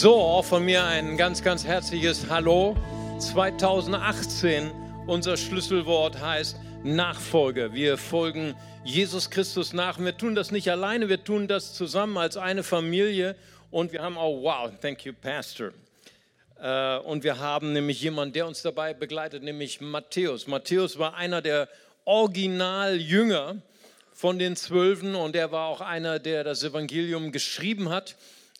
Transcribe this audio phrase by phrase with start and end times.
[0.00, 2.76] So, auch von mir ein ganz, ganz herzliches Hallo.
[3.18, 4.70] 2018,
[5.08, 7.72] unser Schlüsselwort heißt Nachfolge.
[7.72, 9.98] Wir folgen Jesus Christus nach.
[9.98, 13.34] Wir tun das nicht alleine, wir tun das zusammen als eine Familie.
[13.72, 15.72] Und wir haben auch, wow, thank you, Pastor.
[16.62, 20.46] Äh, und wir haben nämlich jemanden, der uns dabei begleitet, nämlich Matthäus.
[20.46, 21.68] Matthäus war einer der
[22.04, 23.56] Originaljünger
[24.12, 28.14] von den Zwölfen und er war auch einer, der das Evangelium geschrieben hat.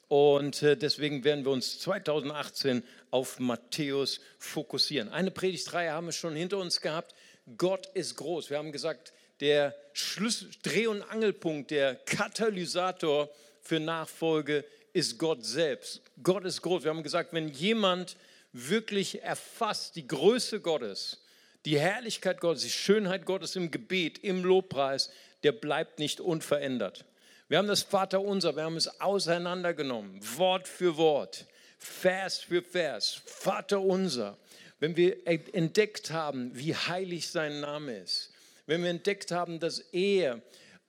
[0.09, 5.11] Und äh, deswegen werden wir uns 2018 auf Matthäus fokussieren.
[5.11, 7.15] Eine Predigtreihe haben wir schon hinter uns gehabt.
[7.57, 8.51] Gott ist groß.
[8.51, 16.01] Wir haben gesagt, der Schlüssel, Dreh- und Angelpunkt, der Katalysator für Nachfolge ist Gott selbst.
[16.23, 16.85] Gott ist groß.
[16.85, 18.17] Wir haben gesagt, wenn jemand
[18.53, 21.23] wirklich erfasst die Größe Gottes,
[21.65, 25.11] die Herrlichkeit Gottes, die Schönheit Gottes im Gebet, im Lobpreis,
[25.43, 27.05] der bleibt nicht unverändert.
[27.49, 31.47] Wir haben das Vaterunser, wir haben es auseinandergenommen, Wort für Wort,
[31.79, 34.37] Vers für Vers, Vaterunser.
[34.81, 38.33] Wenn wir entdeckt haben, wie heilig sein Name ist,
[38.67, 40.43] wenn wir entdeckt haben, dass er,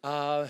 [0.03, 0.45] äh,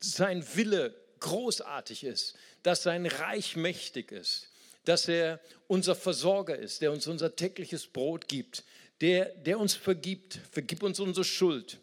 [0.00, 4.48] sein Wille großartig ist, dass sein Reich mächtig ist,
[4.86, 8.64] dass er unser Versorger ist, der uns unser tägliches Brot gibt,
[9.02, 11.78] der, der uns vergibt, vergib uns unsere Schuld.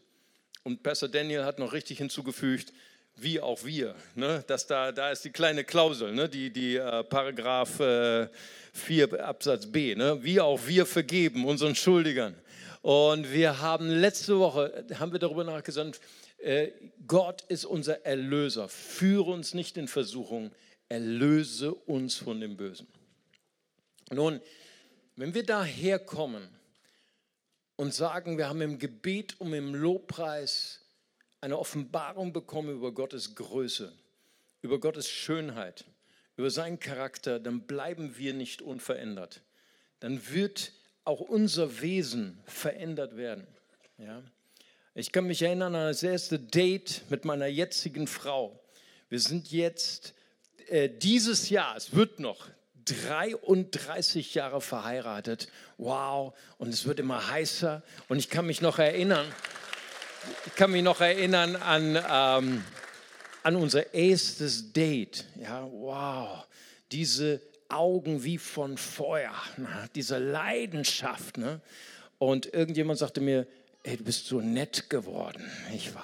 [0.64, 2.74] Und Pastor Daniel hat noch richtig hinzugefügt,
[3.22, 3.96] wie auch wir.
[4.16, 4.44] Ne?
[4.48, 6.30] Das da, da ist die kleine Klausel, ne?
[6.30, 8.28] die, die äh, Paragraph äh,
[8.74, 9.96] 4 Absatz B.
[9.96, 10.24] Ne?
[10.24, 12.36] Wie auch wir vergeben unseren Schuldigern.
[12.82, 16.00] Und wir haben letzte Woche, haben wir darüber nachgesandt,
[16.38, 16.72] äh,
[17.08, 18.70] Gott ist unser Erlöser.
[18.70, 20.52] Führe uns nicht in Versuchung,
[20.88, 22.88] erlöse uns von dem Bösen.
[24.12, 24.40] Nun,
[25.16, 26.48] wenn wir daherkommen
[27.76, 30.82] und sagen, wir haben im Gebet und im Lobpreis
[31.42, 33.94] eine Offenbarung bekommen über Gottes Größe,
[34.62, 35.86] über Gottes Schönheit,
[36.36, 39.42] über seinen Charakter, dann bleiben wir nicht unverändert.
[40.00, 40.74] Dann wird
[41.04, 43.48] auch unser Wesen verändert werden.
[43.98, 44.22] Ja?
[44.96, 48.60] Ich kann mich erinnern an das erste Date mit meiner jetzigen Frau.
[49.10, 50.14] Wir sind jetzt
[50.68, 52.48] äh, dieses Jahr, es wird noch
[52.86, 55.50] 33 Jahre verheiratet.
[55.78, 57.84] Wow, und es wird immer heißer.
[58.08, 59.26] Und ich kann mich noch erinnern,
[60.46, 62.64] ich kann mich noch erinnern an, ähm,
[63.44, 65.26] an unser erstes Date.
[65.42, 66.46] Ja, wow,
[66.92, 69.90] diese Augen wie von Feuer, ne?
[69.96, 71.38] diese Leidenschaft.
[71.38, 71.62] Ne?
[72.18, 73.48] Und irgendjemand sagte mir,
[73.84, 75.50] hey, du bist so nett geworden.
[75.74, 76.04] Ich war.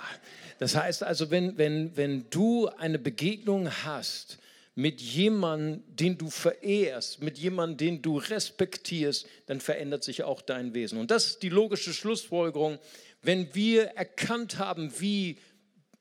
[0.60, 4.38] Das heißt also, wenn, wenn, wenn du eine Begegnung hast
[4.76, 10.74] mit jemandem, den du verehrst, mit jemandem, den du respektierst, dann verändert sich auch dein
[10.74, 11.00] Wesen.
[11.00, 12.80] Und das ist die logische Schlussfolgerung
[13.26, 15.40] wenn wir erkannt haben, wie,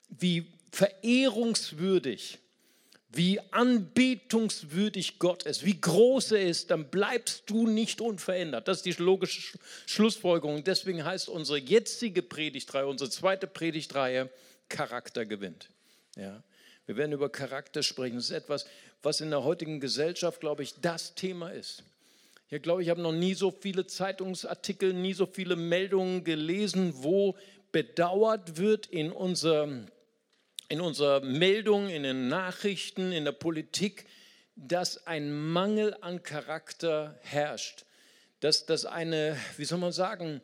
[0.08, 2.38] wie verehrungswürdig,
[3.10, 8.66] wie anbetungswürdig Gott ist, wie groß er ist, dann bleibst du nicht unverändert.
[8.66, 10.64] Das ist die logische Schlussfolgerung.
[10.64, 14.30] Deswegen heißt unsere jetzige Predigtreihe, unsere zweite Predigtreihe,
[14.68, 15.68] Charakter gewinnt.
[16.16, 16.42] Ja.
[16.86, 18.16] Wir werden über Charakter sprechen.
[18.16, 18.66] Das ist etwas,
[19.02, 21.84] was in der heutigen Gesellschaft, glaube ich, das Thema ist.
[22.50, 27.36] Ich glaube, ich habe noch nie so viele Zeitungsartikel, nie so viele Meldungen gelesen, wo
[27.72, 29.68] bedauert wird in unserer,
[30.68, 34.06] in unserer Meldung, in den Nachrichten, in der Politik,
[34.56, 37.86] dass ein Mangel an Charakter herrscht.
[38.40, 40.42] Dass, dass eine, wie soll man sagen,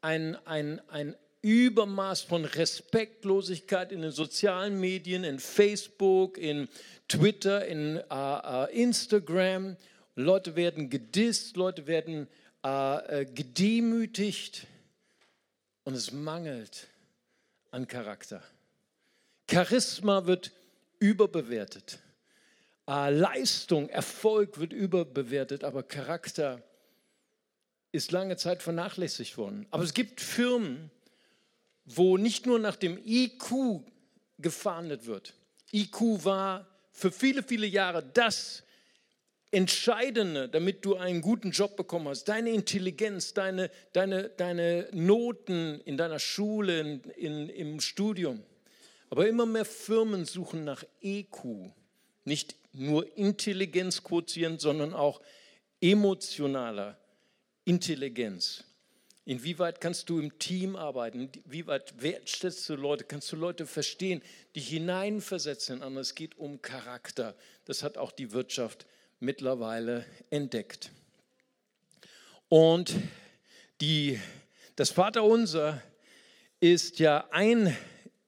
[0.00, 6.68] ein, ein, ein Übermaß von Respektlosigkeit in den sozialen Medien, in Facebook, in
[7.06, 9.76] Twitter, in uh, uh, Instagram
[10.16, 12.26] Leute werden gedisst, Leute werden
[12.64, 14.66] äh, äh, gedemütigt
[15.84, 16.88] und es mangelt
[17.70, 18.42] an Charakter.
[19.48, 20.52] Charisma wird
[20.98, 21.98] überbewertet.
[22.88, 26.62] Äh, Leistung, Erfolg wird überbewertet, aber Charakter
[27.92, 29.66] ist lange Zeit vernachlässigt worden.
[29.70, 30.90] Aber es gibt Firmen,
[31.84, 33.82] wo nicht nur nach dem IQ
[34.38, 35.34] gefahndet wird.
[35.72, 38.62] IQ war für viele, viele Jahre das
[39.56, 45.96] Entscheidende, damit du einen guten Job bekommen hast, deine Intelligenz, deine, deine, deine Noten in
[45.96, 48.42] deiner Schule, in, in, im Studium.
[49.08, 51.72] Aber immer mehr Firmen suchen nach EQ,
[52.26, 55.22] nicht nur Intelligenzquotient, sondern auch
[55.80, 56.98] emotionaler
[57.64, 58.62] Intelligenz.
[59.24, 61.30] Inwieweit kannst du im Team arbeiten?
[61.46, 63.04] Inwieweit wertschätzt du Leute?
[63.04, 64.20] Kannst du Leute verstehen,
[64.54, 66.02] die hineinversetzen in andere?
[66.02, 67.34] Es geht um Charakter.
[67.64, 68.84] Das hat auch die Wirtschaft
[69.20, 70.90] mittlerweile entdeckt.
[72.48, 72.94] Und
[73.80, 74.20] die,
[74.76, 75.82] das Vaterunser
[76.60, 77.76] ist ja ein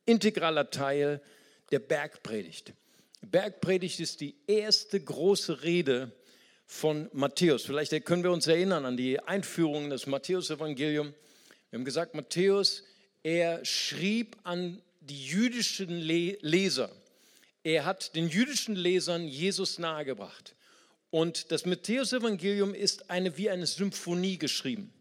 [0.05, 1.23] integraler Teil
[1.71, 2.73] der Bergpredigt.
[3.21, 6.13] Bergpredigt ist die erste große Rede,
[6.69, 7.65] von Matthäus.
[7.65, 11.15] Vielleicht können wir uns erinnern an die Einführung des Matthäus-Evangelium.
[11.71, 12.85] Wir haben gesagt, Matthäus,
[13.23, 16.91] er schrieb an die jüdischen Leser.
[17.65, 20.55] Er hat den jüdischen Lesern Jesus nahegebracht.
[21.11, 24.93] Und das Matthäus-Evangelium ist eine, wie eine Symphonie geschrieben.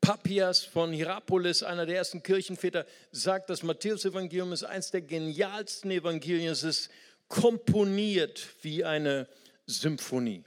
[0.00, 6.52] Papias von Hierapolis, einer der ersten Kirchenväter, sagt, das Matthäus-Evangelium ist eines der genialsten Evangelien.
[6.52, 6.90] Es ist
[7.26, 9.28] komponiert wie eine
[9.66, 10.44] Symphonie.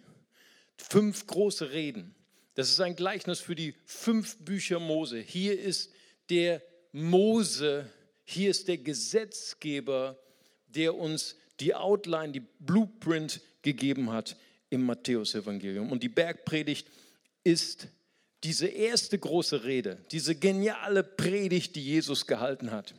[0.78, 2.16] Fünf große Reden.
[2.56, 5.20] Das ist ein Gleichnis für die fünf Bücher Mose.
[5.20, 5.92] Hier ist
[6.30, 6.62] der
[6.94, 7.90] Mose,
[8.24, 10.18] hier ist der Gesetzgeber,
[10.68, 14.38] der uns die Outline, die Blueprint gegeben hat
[14.72, 15.92] im Matthäusevangelium.
[15.92, 16.88] Und die Bergpredigt
[17.44, 17.88] ist
[18.44, 22.96] diese erste große Rede, diese geniale Predigt, die Jesus gehalten hat.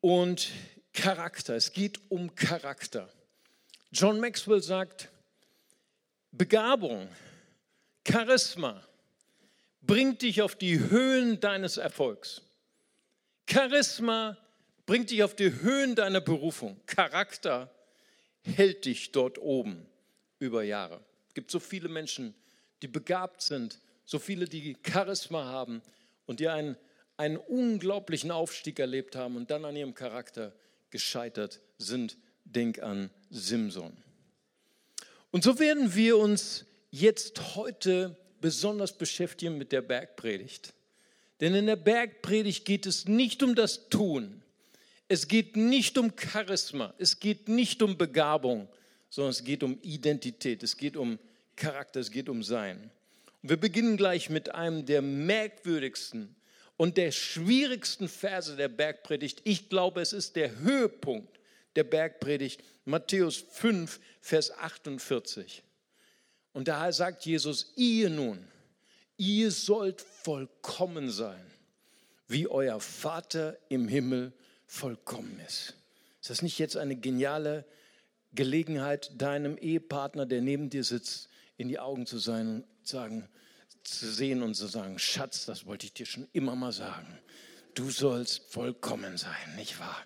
[0.00, 0.50] Und
[0.92, 3.08] Charakter, es geht um Charakter.
[3.90, 5.08] John Maxwell sagt,
[6.30, 7.08] Begabung,
[8.06, 8.86] Charisma
[9.82, 12.42] bringt dich auf die Höhen deines Erfolgs.
[13.50, 14.36] Charisma
[14.86, 16.78] bringt dich auf die Höhen deiner Berufung.
[16.86, 17.70] Charakter
[18.42, 19.86] hält dich dort oben
[20.38, 21.00] über Jahre.
[21.28, 22.34] Es gibt so viele Menschen,
[22.82, 25.82] die begabt sind, so viele, die Charisma haben
[26.26, 26.76] und die einen,
[27.16, 30.54] einen unglaublichen Aufstieg erlebt haben und dann an ihrem Charakter
[30.90, 32.16] gescheitert sind.
[32.44, 33.94] Denk an Simson.
[35.30, 40.72] Und so werden wir uns jetzt heute besonders beschäftigen mit der Bergpredigt.
[41.40, 44.42] Denn in der Bergpredigt geht es nicht um das Tun,
[45.08, 48.68] es geht nicht um Charisma, es geht nicht um Begabung,
[49.08, 51.18] sondern es geht um Identität, es geht um
[51.56, 52.90] Charakter, es geht um Sein.
[53.42, 56.36] Und wir beginnen gleich mit einem der merkwürdigsten
[56.76, 59.40] und der schwierigsten Verse der Bergpredigt.
[59.44, 61.38] Ich glaube, es ist der Höhepunkt
[61.74, 65.62] der Bergpredigt, Matthäus 5, Vers 48.
[66.52, 68.46] Und daher sagt Jesus, ihr nun,
[69.16, 71.44] ihr sollt vollkommen sein,
[72.26, 74.32] wie euer Vater im Himmel
[74.68, 75.74] vollkommen ist.
[76.20, 77.64] Ist das nicht jetzt eine geniale
[78.32, 83.28] Gelegenheit, deinem Ehepartner, der neben dir sitzt, in die Augen zu sein und sagen,
[83.82, 87.18] zu sehen und zu sagen, Schatz, das wollte ich dir schon immer mal sagen.
[87.74, 89.96] Du sollst vollkommen sein, nicht wahr?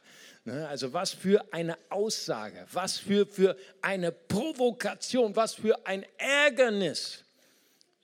[0.44, 7.24] Ne, also was für eine Aussage, was für, für eine Provokation, was für ein Ärgernis.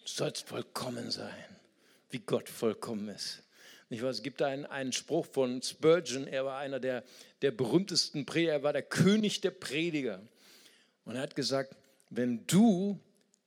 [0.01, 1.45] Du sollst vollkommen sein,
[2.11, 3.43] wie Gott vollkommen ist.
[3.91, 4.11] Nicht wahr?
[4.11, 7.05] Es gibt einen, einen Spruch von Spurgeon, er war einer der,
[7.43, 10.21] der berühmtesten Prediger, er war der König der Prediger.
[11.05, 11.75] Und er hat gesagt,
[12.11, 13.01] wenn du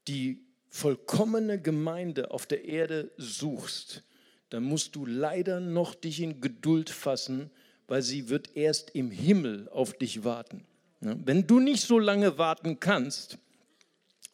[0.07, 0.39] die
[0.69, 4.03] vollkommene Gemeinde auf der Erde suchst,
[4.49, 7.51] dann musst du leider noch dich in Geduld fassen,
[7.87, 10.65] weil sie wird erst im Himmel auf dich warten.
[11.01, 13.37] Wenn du nicht so lange warten kannst,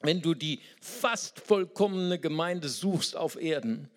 [0.01, 3.89] wenn du die fast vollkommene Gemeinde suchst auf Erden,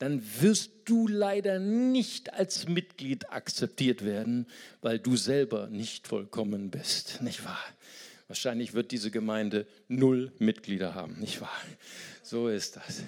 [0.00, 4.46] dann wirst du leider nicht als Mitglied akzeptiert werden,
[4.80, 7.62] weil du selber nicht vollkommen bist, nicht wahr?
[8.26, 11.60] Wahrscheinlich wird diese Gemeinde null Mitglieder haben, nicht wahr?
[12.22, 13.02] So ist das.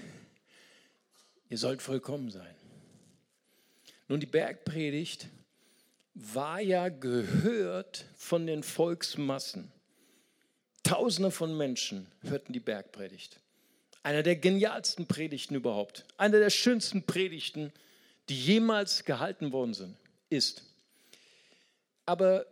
[1.48, 2.54] Ihr sollt vollkommen sein.
[4.08, 5.28] Nun, die Bergpredigt
[6.14, 9.72] war ja gehört von den Volksmassen.
[10.82, 13.41] Tausende von Menschen hörten die Bergpredigt.
[14.02, 17.72] Einer der genialsten Predigten überhaupt, einer der schönsten Predigten,
[18.28, 19.96] die jemals gehalten worden sind,
[20.28, 20.64] ist.
[22.04, 22.46] Aber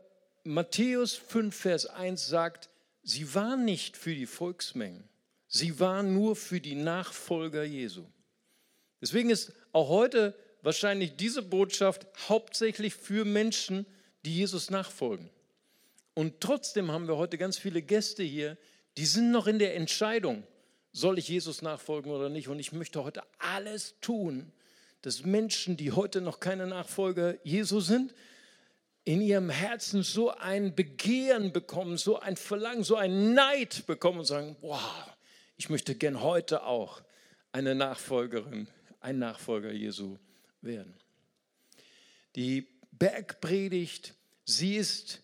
[0.45, 2.71] Matthäus 5, Vers 1 sagt,
[3.03, 5.05] sie war nicht für die Volksmengen,
[5.49, 8.05] sie war nur für die Nachfolger Jesu.
[9.01, 13.87] Deswegen ist auch heute wahrscheinlich diese Botschaft hauptsächlich für Menschen,
[14.25, 15.31] die Jesus nachfolgen.
[16.15, 18.57] Und trotzdem haben wir heute ganz viele Gäste hier,
[18.97, 20.43] die sind noch in der Entscheidung,
[20.93, 22.49] soll ich Jesus nachfolgen oder nicht?
[22.49, 24.53] Und ich möchte heute alles tun,
[25.03, 28.15] dass Menschen, die heute noch keine Nachfolger Jesu sind,
[29.05, 34.25] in ihrem Herzen so ein Begehren bekommen, so ein Verlangen, so ein Neid bekommen und
[34.27, 35.17] sagen, wow,
[35.57, 37.03] ich möchte gern heute auch
[37.53, 38.69] eine Nachfolgerin,
[39.01, 40.19] ein Nachfolger Jesu
[40.61, 40.95] werden.
[42.37, 45.23] Die Bergpredigt, sie ist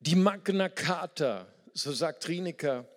[0.00, 2.88] die Magna Carta, so sagt Triniker,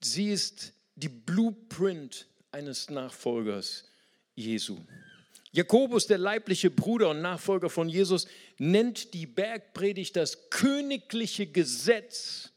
[0.00, 3.84] sie ist die Blueprint eines Nachfolgers
[4.34, 4.78] Jesu.
[5.52, 8.26] Jakobus, der leibliche Bruder und Nachfolger von Jesus,
[8.58, 12.50] nennt die Bergpredigt das königliche Gesetz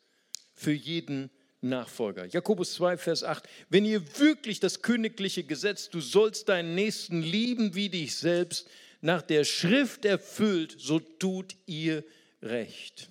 [0.55, 1.29] für jeden
[1.61, 2.25] Nachfolger.
[2.25, 3.47] Jakobus 2, Vers 8.
[3.69, 8.67] Wenn ihr wirklich das königliche Gesetz, du sollst deinen Nächsten lieben wie dich selbst,
[9.01, 12.03] nach der Schrift erfüllt, so tut ihr
[12.41, 13.09] recht.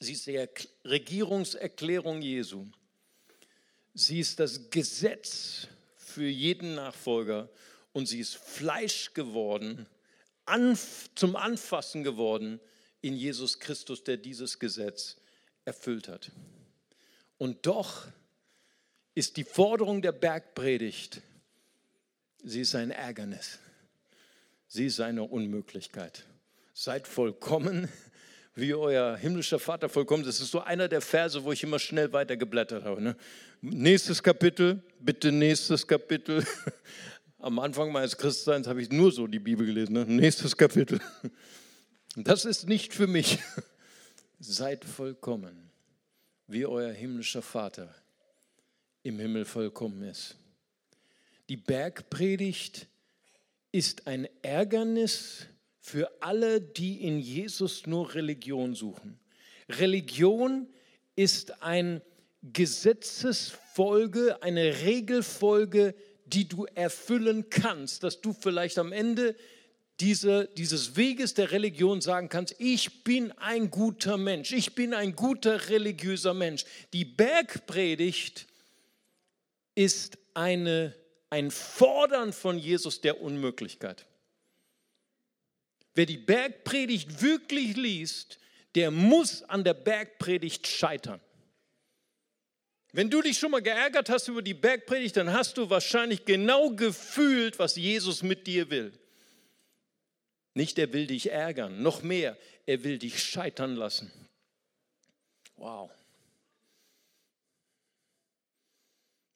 [0.00, 0.46] Sie ist die
[0.84, 2.66] Regierungserklärung Jesu.
[4.00, 7.48] Sie ist das Gesetz für jeden Nachfolger
[7.92, 9.86] und sie ist Fleisch geworden,
[11.16, 12.60] zum Anfassen geworden
[13.00, 15.16] in Jesus Christus, der dieses Gesetz
[15.64, 16.30] erfüllt hat.
[17.38, 18.06] Und doch
[19.16, 21.20] ist die Forderung der Bergpredigt,
[22.44, 23.58] sie ist ein Ärgernis.
[24.68, 26.24] Sie ist eine Unmöglichkeit.
[26.72, 27.88] Seid vollkommen,
[28.54, 30.22] wie euer himmlischer Vater vollkommen.
[30.22, 33.02] Das ist so einer der Verse, wo ich immer schnell weitergeblättert habe.
[33.02, 33.16] Ne?
[33.60, 36.46] Nächstes Kapitel, bitte nächstes Kapitel.
[37.40, 39.94] Am Anfang meines Christseins habe ich nur so die Bibel gelesen.
[39.94, 40.04] Ne?
[40.06, 41.00] Nächstes Kapitel.
[42.16, 43.38] Das ist nicht für mich.
[44.40, 45.70] Seid vollkommen,
[46.48, 47.94] wie euer himmlischer Vater
[49.04, 50.36] im Himmel vollkommen ist.
[51.48, 52.88] Die Bergpredigt
[53.70, 55.46] ist ein Ärgernis
[55.78, 59.20] für alle, die in Jesus nur Religion suchen.
[59.68, 60.66] Religion
[61.14, 62.02] ist eine
[62.42, 65.94] Gesetzesfolge, eine Regelfolge,
[66.26, 69.34] die du erfüllen kannst, dass du vielleicht am Ende
[70.00, 75.16] diese, dieses Weges der Religion sagen kannst, ich bin ein guter Mensch, ich bin ein
[75.16, 76.64] guter religiöser Mensch.
[76.92, 78.46] Die Bergpredigt
[79.74, 80.94] ist eine,
[81.30, 84.06] ein Fordern von Jesus der Unmöglichkeit.
[85.94, 88.38] Wer die Bergpredigt wirklich liest,
[88.76, 91.20] der muss an der Bergpredigt scheitern.
[92.92, 96.70] Wenn du dich schon mal geärgert hast über die Bergpredigt, dann hast du wahrscheinlich genau
[96.70, 98.92] gefühlt, was Jesus mit dir will.
[100.54, 104.10] Nicht, er will dich ärgern, noch mehr, er will dich scheitern lassen.
[105.56, 105.90] Wow.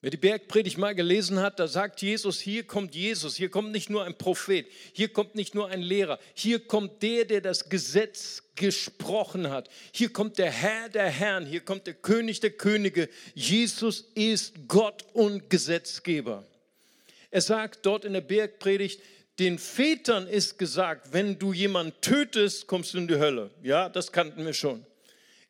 [0.03, 3.89] Wer die Bergpredigt mal gelesen hat, da sagt Jesus, hier kommt Jesus, hier kommt nicht
[3.89, 8.43] nur ein Prophet, hier kommt nicht nur ein Lehrer, hier kommt der, der das Gesetz
[8.57, 13.09] gesprochen hat, hier kommt der Herr der Herren, hier kommt der König der Könige.
[13.37, 16.45] Jesus ist Gott und Gesetzgeber.
[17.31, 19.01] Er sagt dort in der Bergpredigt,
[19.39, 23.53] den Vätern ist gesagt, wenn du jemanden tötest, kommst du in die Hölle.
[23.63, 24.85] Ja, das kannten wir schon.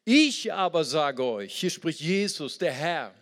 [0.04, 3.14] Ich aber sage euch, hier spricht Jesus, der Herr,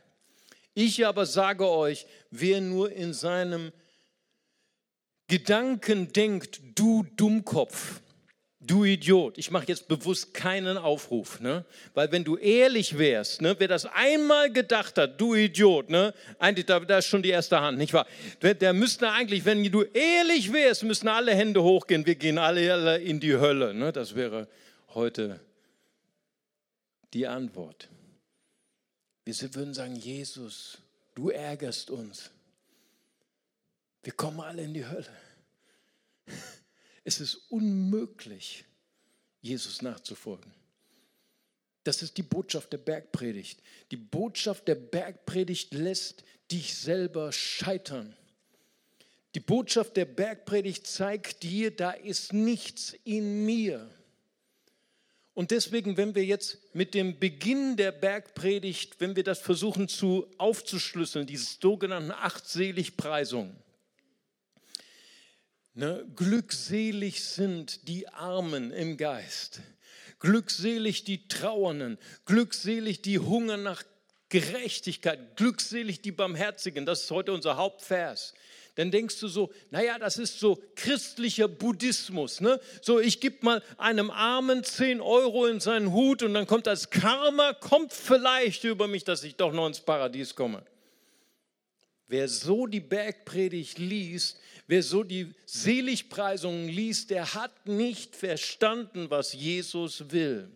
[0.74, 3.72] ich aber sage euch, wer nur in seinem
[5.28, 8.00] Gedanken denkt, du Dummkopf,
[8.60, 9.38] du Idiot.
[9.38, 11.64] Ich mache jetzt bewusst keinen Aufruf, ne?
[11.94, 13.54] weil wenn du ehrlich wärst, ne?
[13.58, 16.14] wer das einmal gedacht hat, du Idiot, ne?
[16.38, 18.06] eigentlich da, da ist schon die erste Hand, nicht wahr?
[18.42, 22.98] Der, der müsste eigentlich, wenn du ehrlich wärst, müssen alle Hände hochgehen, wir gehen alle
[22.98, 23.72] in die Hölle.
[23.72, 23.92] Ne?
[23.92, 24.48] Das wäre
[24.94, 25.40] heute
[27.14, 27.88] die Antwort.
[29.24, 30.78] Wir würden sagen, Jesus,
[31.14, 32.30] du ärgerst uns.
[34.02, 35.16] Wir kommen alle in die Hölle.
[37.02, 38.66] Es ist unmöglich,
[39.40, 40.52] Jesus nachzufolgen.
[41.82, 43.62] Das ist die Botschaft der Bergpredigt.
[43.90, 48.14] Die Botschaft der Bergpredigt lässt dich selber scheitern.
[49.34, 53.88] Die Botschaft der Bergpredigt zeigt dir, da ist nichts in mir.
[55.40, 60.26] Und deswegen, wenn wir jetzt mit dem Beginn der Bergpredigt, wenn wir das versuchen zu
[60.36, 63.56] aufzuschlüsseln, diese sogenannten Achtseligpreisungen,
[65.72, 69.62] ne, glückselig sind die Armen im Geist,
[70.18, 73.82] glückselig die Trauernden, glückselig die Hunger nach
[74.28, 78.34] Gerechtigkeit, glückselig die Barmherzigen, das ist heute unser Hauptvers
[78.74, 82.40] dann denkst du so, naja, das ist so christlicher Buddhismus.
[82.40, 82.60] Ne?
[82.82, 86.90] So, ich gebe mal einem Armen 10 Euro in seinen Hut und dann kommt das
[86.90, 90.62] Karma, kommt vielleicht über mich, dass ich doch noch ins Paradies komme.
[92.06, 99.32] Wer so die Bergpredigt liest, wer so die Seligpreisungen liest, der hat nicht verstanden, was
[99.32, 100.50] Jesus will.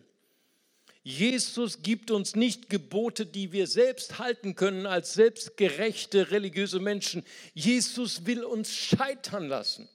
[1.07, 7.23] Jesus gibt uns nicht Gebote, die wir selbst halten können als selbstgerechte religiöse Menschen.
[7.53, 9.87] Jesus will uns scheitern lassen.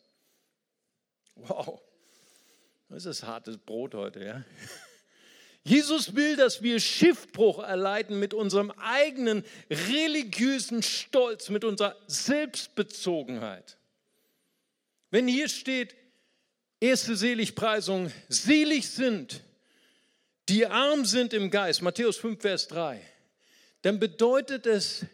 [1.34, 1.80] Wow,
[2.88, 4.44] das ist hartes Brot heute, ja.
[5.64, 13.78] Jesus will, dass wir Schiffbruch erleiden mit unserem eigenen religiösen Stolz, mit unserer Selbstbezogenheit.
[15.10, 15.96] Wenn hier steht,
[16.78, 19.42] erste Seligpreisung, selig sind,
[20.50, 23.00] die arm sind im Geist, Matthäus 5, Vers 3,
[23.82, 25.06] dann bedeutet es,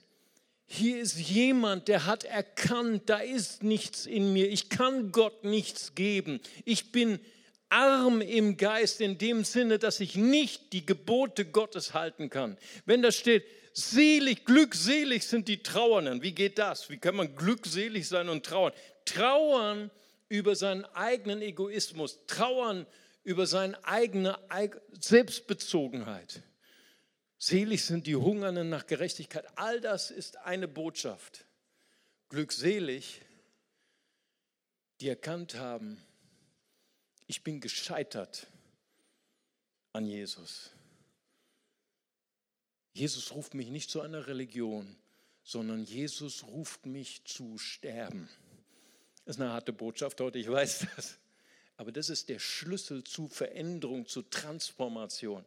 [0.66, 5.94] hier ist jemand, der hat erkannt, da ist nichts in mir, ich kann Gott nichts
[5.94, 7.20] geben, ich bin
[7.68, 12.56] arm im Geist in dem Sinne, dass ich nicht die Gebote Gottes halten kann.
[12.86, 16.88] Wenn da steht, selig, glückselig sind die Trauernden, wie geht das?
[16.88, 18.72] Wie kann man glückselig sein und trauern?
[19.04, 19.90] Trauern
[20.30, 22.86] über seinen eigenen Egoismus, trauern über
[23.46, 24.38] seine eigene
[24.98, 26.42] Selbstbezogenheit.
[27.38, 29.46] Selig sind die Hungernden nach Gerechtigkeit.
[29.56, 31.44] All das ist eine Botschaft.
[32.28, 33.20] Glückselig,
[35.00, 36.02] die erkannt haben,
[37.26, 38.46] ich bin gescheitert
[39.92, 40.70] an Jesus.
[42.92, 44.96] Jesus ruft mich nicht zu einer Religion,
[45.42, 48.28] sondern Jesus ruft mich zu sterben.
[49.24, 51.18] Das ist eine harte Botschaft heute, ich weiß das.
[51.76, 55.44] Aber das ist der Schlüssel zu Veränderung, zu Transformation.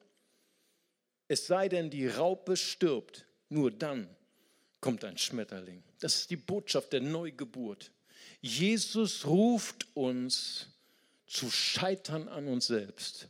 [1.27, 4.09] Es sei denn, die Raupe stirbt, nur dann
[4.81, 5.83] kommt ein Schmetterling.
[5.99, 7.91] Das ist die Botschaft der Neugeburt.
[8.41, 10.67] Jesus ruft uns
[11.27, 13.27] zu scheitern an uns selbst.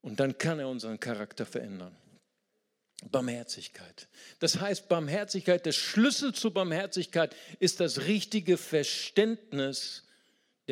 [0.00, 1.96] Und dann kann er unseren Charakter verändern.
[3.10, 4.08] Barmherzigkeit.
[4.38, 10.04] Das heißt, Barmherzigkeit, der Schlüssel zur Barmherzigkeit ist das richtige Verständnis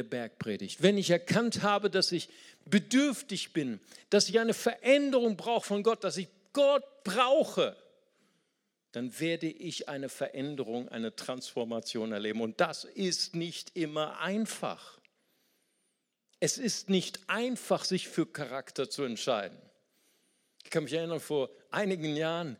[0.00, 0.82] der Bergpredigt.
[0.82, 2.30] Wenn ich erkannt habe, dass ich
[2.64, 7.76] bedürftig bin, dass ich eine Veränderung brauche von Gott, dass ich Gott brauche,
[8.92, 12.40] dann werde ich eine Veränderung, eine Transformation erleben.
[12.40, 14.98] Und das ist nicht immer einfach.
[16.40, 19.58] Es ist nicht einfach, sich für Charakter zu entscheiden.
[20.64, 22.56] Ich kann mich erinnern, vor einigen Jahren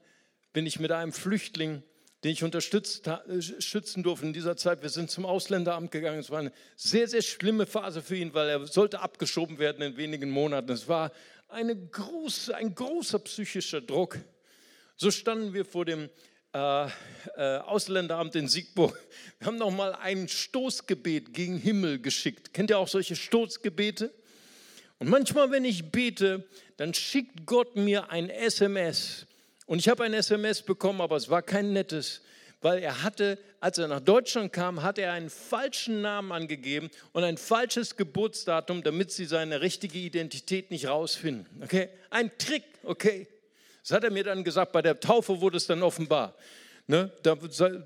[0.52, 1.82] bin ich mit einem Flüchtling,
[2.22, 4.82] den ich unterstützen durfte in dieser Zeit.
[4.82, 6.18] Wir sind zum Ausländeramt gegangen.
[6.18, 9.96] Es war eine sehr, sehr schlimme Phase für ihn, weil er sollte abgeschoben werden in
[9.96, 10.70] wenigen Monaten.
[10.70, 11.12] Es war
[11.48, 14.18] eine große, ein großer psychischer Druck.
[14.96, 16.10] So standen wir vor dem
[16.52, 16.86] äh,
[17.36, 19.00] äh, Ausländeramt in Siegburg.
[19.38, 22.52] Wir haben noch mal ein Stoßgebet gegen Himmel geschickt.
[22.52, 24.12] Kennt ihr auch solche Stoßgebete?
[24.98, 26.46] Und manchmal, wenn ich bete,
[26.76, 29.26] dann schickt Gott mir ein SMS.
[29.70, 32.22] Und ich habe ein SMS bekommen, aber es war kein nettes,
[32.60, 37.22] weil er hatte, als er nach Deutschland kam, hat er einen falschen Namen angegeben und
[37.22, 41.46] ein falsches Geburtsdatum, damit sie seine richtige Identität nicht rausfinden.
[41.62, 41.88] Okay?
[42.10, 43.28] Ein Trick, okay?
[43.82, 46.34] Das hat er mir dann gesagt, bei der Taufe wurde es dann offenbar.
[46.88, 47.36] Ne, da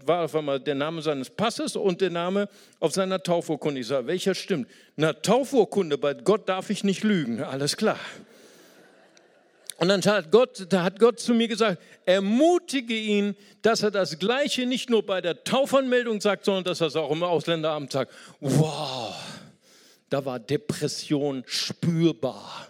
[0.07, 2.49] war auf einmal der Name seines Passes und der Name
[2.81, 3.83] auf seiner Taufurkunde.
[3.83, 4.71] Ich sage, welcher stimmt?
[4.97, 7.99] Na, Taufurkunde, bei Gott darf ich nicht lügen, alles klar.
[9.77, 14.19] Und dann hat Gott, da hat Gott zu mir gesagt, ermutige ihn, dass er das
[14.19, 18.13] Gleiche nicht nur bei der Taufanmeldung sagt, sondern dass er es auch im Ausländeramt sagt.
[18.41, 19.15] Wow,
[20.11, 22.69] da war Depression spürbar.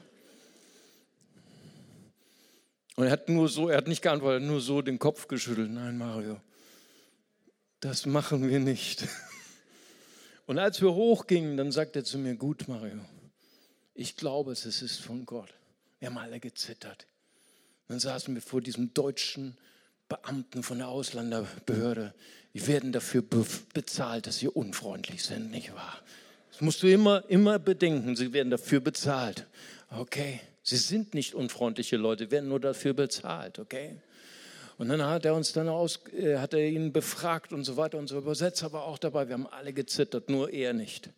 [2.97, 5.71] Und er hat nur so, er hat nicht geantwortet, nur so den Kopf geschüttelt.
[5.71, 6.41] Nein, Mario,
[7.81, 9.05] das machen wir nicht.
[10.47, 13.01] Und als wir hochgingen, dann sagt er zu mir, gut, Mario,
[13.95, 15.53] ich glaube, es ist von Gott.
[16.05, 17.07] Wir haben alle gezittert.
[17.89, 19.57] Dann saßen wir vor diesem deutschen
[20.07, 22.13] Beamten von der Ausländerbehörde.
[22.53, 25.99] Die werden dafür be bezahlt, dass sie unfreundlich sind, nicht wahr?
[26.53, 28.17] Das musst du immer, immer bedenken.
[28.17, 29.47] Sie werden dafür bezahlt.
[29.89, 30.43] Okay.
[30.63, 33.97] Sie sind nicht unfreundliche Leute, werden nur dafür bezahlt, okay?
[34.77, 38.07] Und dann hat er uns dann aus, äh, hat er ihn befragt und so weiter
[38.07, 38.19] so.
[38.19, 39.27] Übersetzer war auch dabei.
[39.27, 41.09] Wir haben alle gezittert, nur er nicht.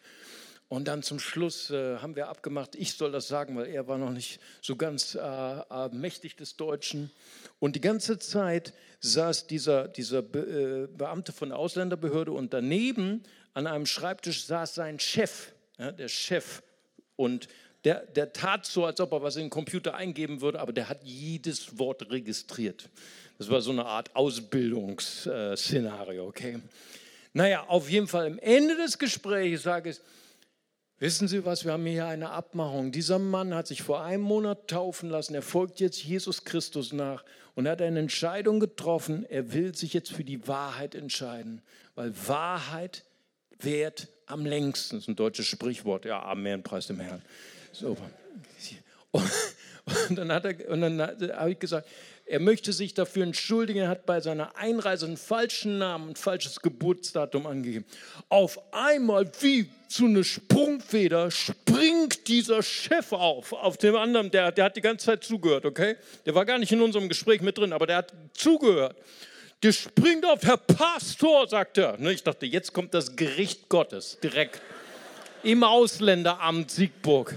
[0.69, 3.99] Und dann zum Schluss äh, haben wir abgemacht, ich soll das sagen, weil er war
[3.99, 7.13] noch nicht so ganz äh, äh, mächtig des Deutschen.
[7.61, 13.23] Und die ganze Zeit saß dieser, dieser Be äh, Beamte von der Ausländerbehörde und daneben
[13.55, 16.65] an einem Schreibtisch saß sein Chef, ja, der Chef.
[17.15, 17.47] Und
[17.85, 20.89] der, der tat so, als ob er was in den Computer eingeben würde, aber der
[20.89, 22.89] hat jedes Wort registriert.
[23.39, 26.59] Das war so eine Art Ausbildungsszenario, okay?
[27.33, 30.01] Naja, auf jeden Fall am Ende des Gesprächs sage ich,
[30.99, 32.93] wissen Sie was, wir haben hier eine Abmachung.
[32.93, 37.25] Dieser Mann hat sich vor einem Monat taufen lassen, er folgt jetzt Jesus Christus nach
[37.55, 41.63] und hat eine Entscheidung getroffen, er will sich jetzt für die Wahrheit entscheiden,
[41.95, 43.05] weil Wahrheit
[43.59, 44.97] währt am längsten.
[44.97, 47.23] Das ist ein deutsches Sprichwort, ja, Amen, preis dem Herrn.
[47.73, 47.97] So.
[50.09, 51.89] Und dann, hat er, und dann habe ich gesagt,
[52.29, 56.61] er möchte sich dafür entschuldigen, er hat bei seiner Einreise einen falschen Namen, ein falsches
[56.61, 57.85] Geburtsdatum angegeben.
[58.29, 64.65] Auf einmal, wie zu einer Sprungfeder, springt dieser Chef auf, auf dem anderen, der, der
[64.65, 65.97] hat die ganze Zeit zugehört, okay?
[66.27, 68.97] Der war gar nicht in unserem Gespräch mit drin, aber der hat zugehört.
[69.63, 71.97] Der springt auf, Herr Pastor, sagt er.
[71.97, 74.61] Ne, ich dachte, jetzt kommt das Gericht Gottes direkt
[75.45, 77.37] im Ausländeramt Siegburg.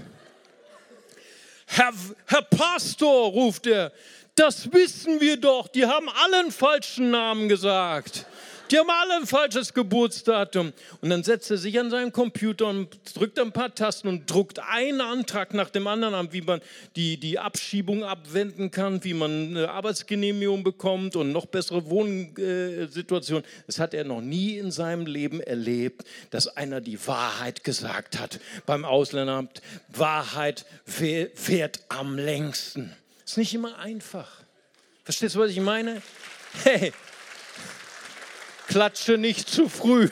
[1.80, 1.94] Herr,
[2.26, 3.90] Herr Pastor, ruft er,
[4.34, 8.26] das wissen wir doch, die haben allen falschen Namen gesagt.
[8.70, 10.72] Die haben alle ein falsches Geburtsdatum.
[11.00, 14.60] Und dann setzt er sich an seinen Computer und drückt ein paar Tasten und druckt
[14.60, 16.60] einen Antrag nach dem anderen an, wie man
[16.94, 23.42] die, die Abschiebung abwenden kann, wie man eine Arbeitsgenehmigung bekommt und noch bessere Wohnsituation.
[23.66, 28.38] Das hat er noch nie in seinem Leben erlebt, dass einer die Wahrheit gesagt hat
[28.66, 29.62] beim Ausländeramt.
[29.88, 32.94] Wahrheit fährt am längsten.
[33.24, 34.28] Ist nicht immer einfach.
[35.02, 36.02] Verstehst du, was ich meine?
[36.64, 36.92] Hey,
[38.70, 40.08] klatsche nicht zu früh.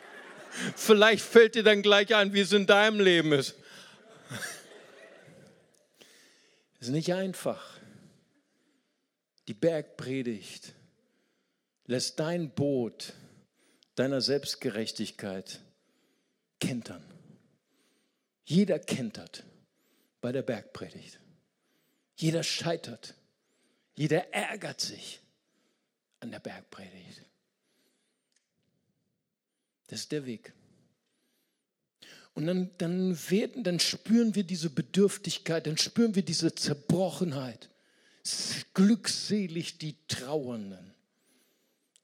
[0.76, 3.54] Vielleicht fällt dir dann gleich ein, wie es in deinem Leben ist.
[6.74, 7.78] Es ist nicht einfach.
[9.48, 10.74] Die Bergpredigt
[11.86, 13.14] lässt dein Boot
[13.94, 15.60] deiner Selbstgerechtigkeit
[16.60, 17.02] kentern.
[18.44, 19.44] Jeder kentert
[20.20, 21.18] bei der Bergpredigt.
[22.16, 23.14] Jeder scheitert.
[23.94, 25.20] Jeder ärgert sich
[26.20, 27.27] an der Bergpredigt.
[29.88, 30.52] Das ist der Weg.
[32.34, 37.68] Und dann, dann, werden, dann spüren wir diese Bedürftigkeit, dann spüren wir diese Zerbrochenheit.
[38.74, 40.94] Glückselig die Trauernden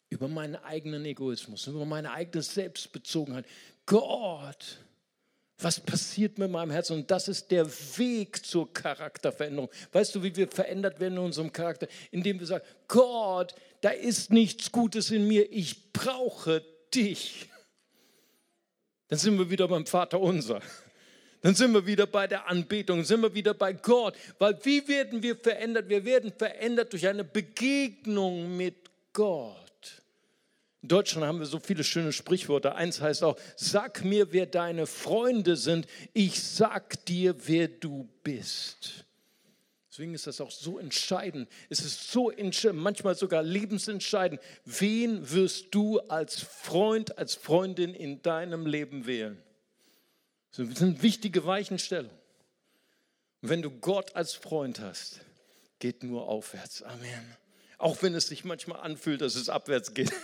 [0.09, 3.47] über meinen eigenen Egoismus, über meine eigene Selbstbezogenheit.
[3.87, 4.79] Gott,
[5.59, 6.95] was passiert mit meinem Herzen?
[6.95, 7.67] Und das ist der
[7.99, 9.71] Weg zur Charakterveränderung.
[9.93, 11.87] Weißt du, wie wir verändert werden in unserem Charakter?
[12.11, 17.49] Indem wir sagen, Gott, da ist nichts Gutes in mir, ich brauche dich.
[19.15, 20.61] Dann sind wir wieder beim Vater unser.
[21.41, 24.17] Dann sind wir wieder bei der Anbetung, sind wir wieder bei Gott.
[24.41, 25.89] Weil wie werden wir verändert?
[25.89, 30.03] Wir werden verändert durch eine Begegnung mit Gott.
[30.83, 32.75] In Deutschland haben wir so viele schöne Sprichworte.
[32.75, 35.87] Eins heißt auch, sag mir, wer deine Freunde sind.
[36.13, 39.05] Ich sag dir, wer du bist.
[39.95, 41.49] Deswegen ist das auch so entscheidend.
[41.71, 42.33] Es ist so
[42.73, 44.41] manchmal sogar lebensentscheidend.
[44.65, 49.41] Wen wirst du als Freund, als Freundin in deinem Leben wählen?
[50.57, 52.11] Das sind wichtige Weichenstellungen.
[53.41, 55.21] Wenn du Gott als Freund hast,
[55.79, 56.83] geht nur aufwärts.
[56.83, 57.37] Amen.
[57.79, 60.13] Auch wenn es sich manchmal anfühlt, dass es abwärts geht.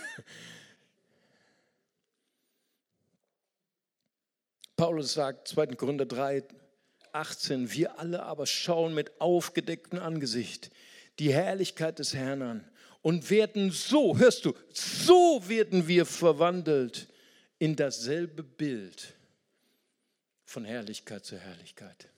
[4.75, 5.67] Paulus sagt, 2.
[5.67, 6.43] Korinther 3,
[7.13, 10.71] 18, wir alle aber schauen mit aufgedecktem Angesicht
[11.19, 12.69] die Herrlichkeit des Herrn an
[13.01, 17.07] und werden so, hörst du, so werden wir verwandelt
[17.59, 19.13] in dasselbe Bild
[20.45, 22.09] von Herrlichkeit zu Herrlichkeit.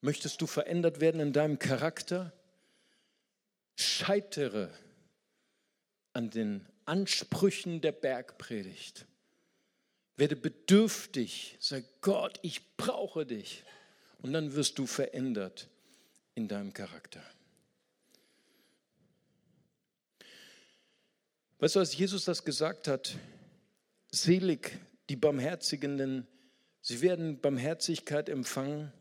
[0.00, 2.32] Möchtest du verändert werden in deinem Charakter?
[3.76, 4.68] Scheitere
[6.12, 9.06] an den Ansprüchen der Bergpredigt.
[10.16, 11.56] Werde bedürftig.
[11.60, 13.64] Sag Gott, ich brauche dich
[14.22, 15.68] und dann wirst du verändert
[16.34, 17.22] in deinem Charakter.
[21.58, 23.16] Weißt du, als Jesus das gesagt hat,
[24.10, 26.26] selig die Barmherzigen,
[26.80, 28.92] sie werden Barmherzigkeit empfangen,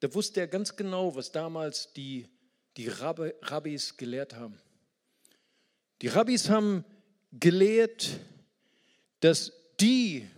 [0.00, 2.28] da wusste er ganz genau, was damals die,
[2.76, 4.58] die Rabbis gelehrt haben.
[6.00, 6.84] Die Rabbis haben
[7.32, 8.18] gelehrt,
[9.20, 10.28] dass die,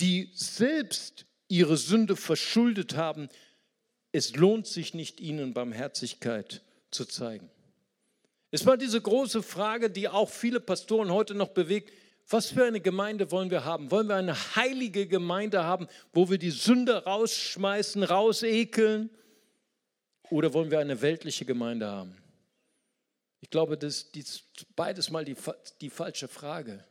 [0.00, 3.28] die selbst ihre Sünde verschuldet haben,
[4.12, 7.50] es lohnt sich nicht, ihnen Barmherzigkeit zu zeigen.
[8.50, 11.92] Es war diese große Frage, die auch viele Pastoren heute noch bewegt.
[12.28, 13.90] Was für eine Gemeinde wollen wir haben?
[13.90, 19.10] Wollen wir eine heilige Gemeinde haben, wo wir die Sünde rausschmeißen, rausekeln?
[20.30, 22.16] Oder wollen wir eine weltliche Gemeinde haben?
[23.40, 24.44] Ich glaube, das ist
[24.76, 25.36] beides mal die,
[25.80, 26.84] die falsche Frage.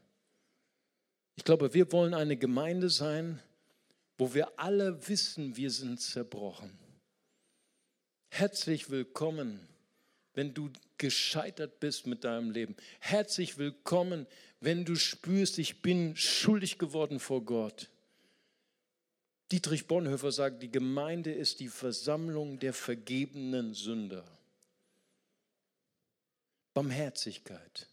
[1.36, 3.40] Ich glaube, wir wollen eine Gemeinde sein,
[4.18, 6.78] wo wir alle wissen, wir sind zerbrochen.
[8.30, 9.68] Herzlich willkommen,
[10.34, 12.76] wenn du gescheitert bist mit deinem Leben.
[13.00, 14.26] Herzlich willkommen,
[14.60, 17.90] wenn du spürst, ich bin schuldig geworden vor Gott.
[19.52, 24.26] Dietrich Bonhoeffer sagt, die Gemeinde ist die Versammlung der vergebenen Sünder.
[26.74, 27.88] Barmherzigkeit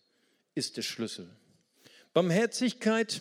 [0.54, 1.28] ist der Schlüssel.
[2.14, 3.20] Barmherzigkeit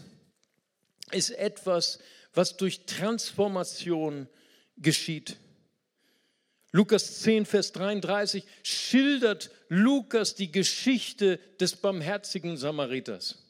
[1.12, 1.99] ist etwas,
[2.39, 4.30] was durch Transformation
[4.78, 5.36] geschieht.
[6.71, 13.43] Lukas 10, Vers 33 schildert Lukas die Geschichte des barmherzigen Samariters.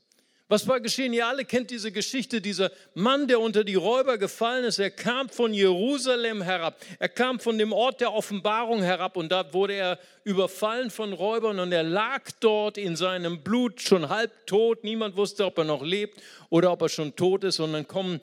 [0.47, 1.13] Was war geschehen?
[1.13, 2.41] Ihr alle kennt diese Geschichte.
[2.41, 6.84] Dieser Mann, der unter die Räuber gefallen ist, er kam von Jerusalem herab.
[6.97, 11.60] Er kam von dem Ort der Offenbarung herab und da wurde er überfallen von Räubern
[11.60, 14.84] und er lag dort in seinem Blut schon halb tot.
[14.84, 17.60] Niemand wusste, ob er noch lebt oder ob er schon tot ist.
[17.60, 18.19] Und dann kommen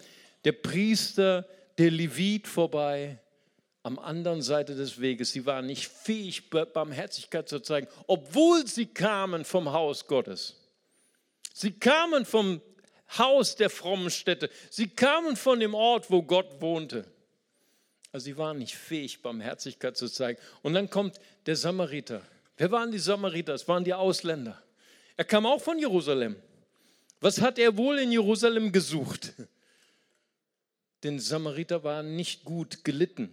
[0.46, 1.44] der Priester,
[1.76, 3.18] der Levit vorbei
[3.82, 5.32] am anderen Seite des Weges.
[5.32, 10.54] Sie waren nicht fähig, Barmherzigkeit zu zeigen, obwohl sie kamen vom Haus Gottes.
[11.52, 12.61] Sie kamen vom
[13.18, 14.48] Haus der frommen Städte.
[14.70, 17.04] Sie kamen von dem Ort, wo Gott wohnte.
[18.12, 20.40] Also sie waren nicht fähig, Barmherzigkeit zu zeigen.
[20.62, 22.22] Und dann kommt der Samariter.
[22.56, 23.54] Wer waren die Samariter?
[23.54, 24.62] Es waren die Ausländer.
[25.16, 26.37] Er kam auch von Jerusalem.
[27.20, 29.32] Was hat er wohl in Jerusalem gesucht?
[31.07, 33.33] Den Samariter waren nicht gut gelitten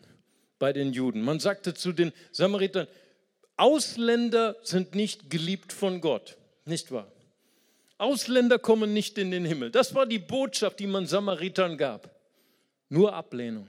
[0.60, 1.24] bei den Juden.
[1.24, 2.88] Man sagte zu den Samaritern,
[3.58, 7.12] Ausländer sind nicht geliebt von Gott, nicht wahr?
[7.98, 9.72] Ausländer kommen nicht in den Himmel.
[9.72, 12.16] Das war die Botschaft, die man Samaritern gab.
[12.90, 13.68] Nur Ablehnung.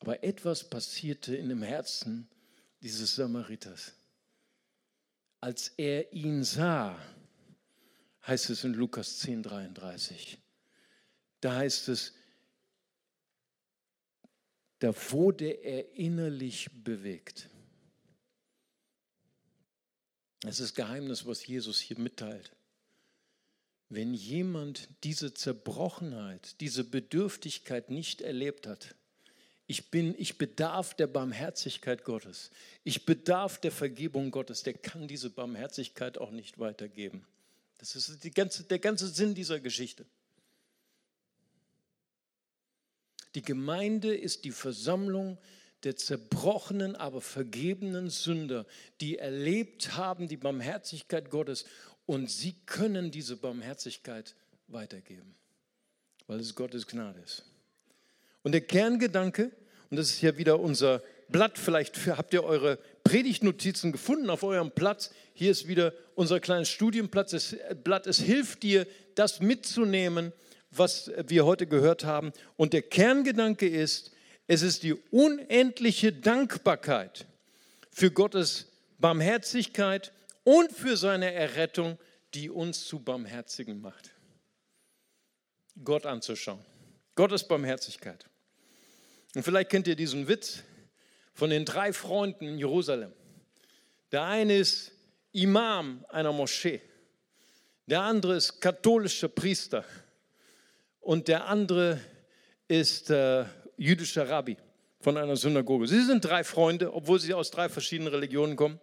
[0.00, 2.28] Aber etwas passierte in dem Herzen
[2.80, 3.92] dieses Samariters.
[5.40, 6.98] Als er ihn sah,
[8.26, 10.41] heißt es in Lukas 10, 33,
[11.42, 12.14] da heißt es,
[14.78, 17.48] da wurde er innerlich bewegt.
[20.40, 22.52] Das ist Geheimnis, was Jesus hier mitteilt.
[23.88, 28.94] Wenn jemand diese Zerbrochenheit, diese Bedürftigkeit nicht erlebt hat,
[29.66, 32.50] ich bin, ich bedarf der Barmherzigkeit Gottes.
[32.84, 34.62] Ich bedarf der Vergebung Gottes.
[34.62, 37.24] Der kann diese Barmherzigkeit auch nicht weitergeben.
[37.78, 40.06] Das ist ganze, der ganze Sinn dieser Geschichte.
[43.34, 45.38] Die Gemeinde ist die Versammlung
[45.84, 48.66] der zerbrochenen, aber vergebenen Sünder,
[49.00, 51.64] die erlebt haben die Barmherzigkeit Gottes
[52.06, 54.34] und sie können diese Barmherzigkeit
[54.68, 55.34] weitergeben,
[56.26, 57.44] weil es Gottes Gnade ist.
[58.42, 59.50] Und der Kerngedanke,
[59.90, 64.70] und das ist ja wieder unser Blatt, vielleicht habt ihr eure Predigtnotizen gefunden auf eurem
[64.70, 65.10] Platz.
[65.32, 67.30] Hier ist wieder unser kleines Studienplatz.
[67.30, 70.32] Das Blatt, es hilft dir, das mitzunehmen,
[70.72, 72.32] was wir heute gehört haben.
[72.56, 74.10] Und der Kerngedanke ist,
[74.46, 77.26] es ist die unendliche Dankbarkeit
[77.90, 80.12] für Gottes Barmherzigkeit
[80.44, 81.98] und für seine Errettung,
[82.34, 84.10] die uns zu Barmherzigen macht.
[85.84, 86.64] Gott anzuschauen.
[87.14, 88.26] Gottes Barmherzigkeit.
[89.34, 90.62] Und vielleicht kennt ihr diesen Witz
[91.34, 93.12] von den drei Freunden in Jerusalem.
[94.10, 94.92] Der eine ist
[95.32, 96.80] Imam einer Moschee.
[97.86, 99.84] Der andere ist katholischer Priester.
[101.02, 102.00] Und der andere
[102.68, 103.44] ist äh,
[103.76, 104.56] jüdischer Rabbi
[105.00, 105.88] von einer Synagoge.
[105.88, 108.80] Sie sind drei Freunde, obwohl sie aus drei verschiedenen Religionen kommen.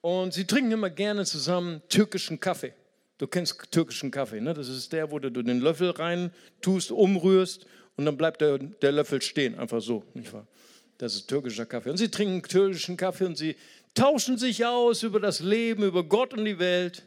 [0.00, 2.72] Und sie trinken immer gerne zusammen türkischen Kaffee.
[3.18, 4.54] Du kennst türkischen Kaffee, ne?
[4.54, 8.90] Das ist der, wo du den Löffel rein tust, umrührst und dann bleibt der, der
[8.90, 10.48] Löffel stehen, einfach so, nicht wahr?
[10.96, 11.90] Das ist türkischer Kaffee.
[11.90, 13.54] Und sie trinken türkischen Kaffee und sie
[13.94, 17.06] tauschen sich aus über das Leben, über Gott und die Welt.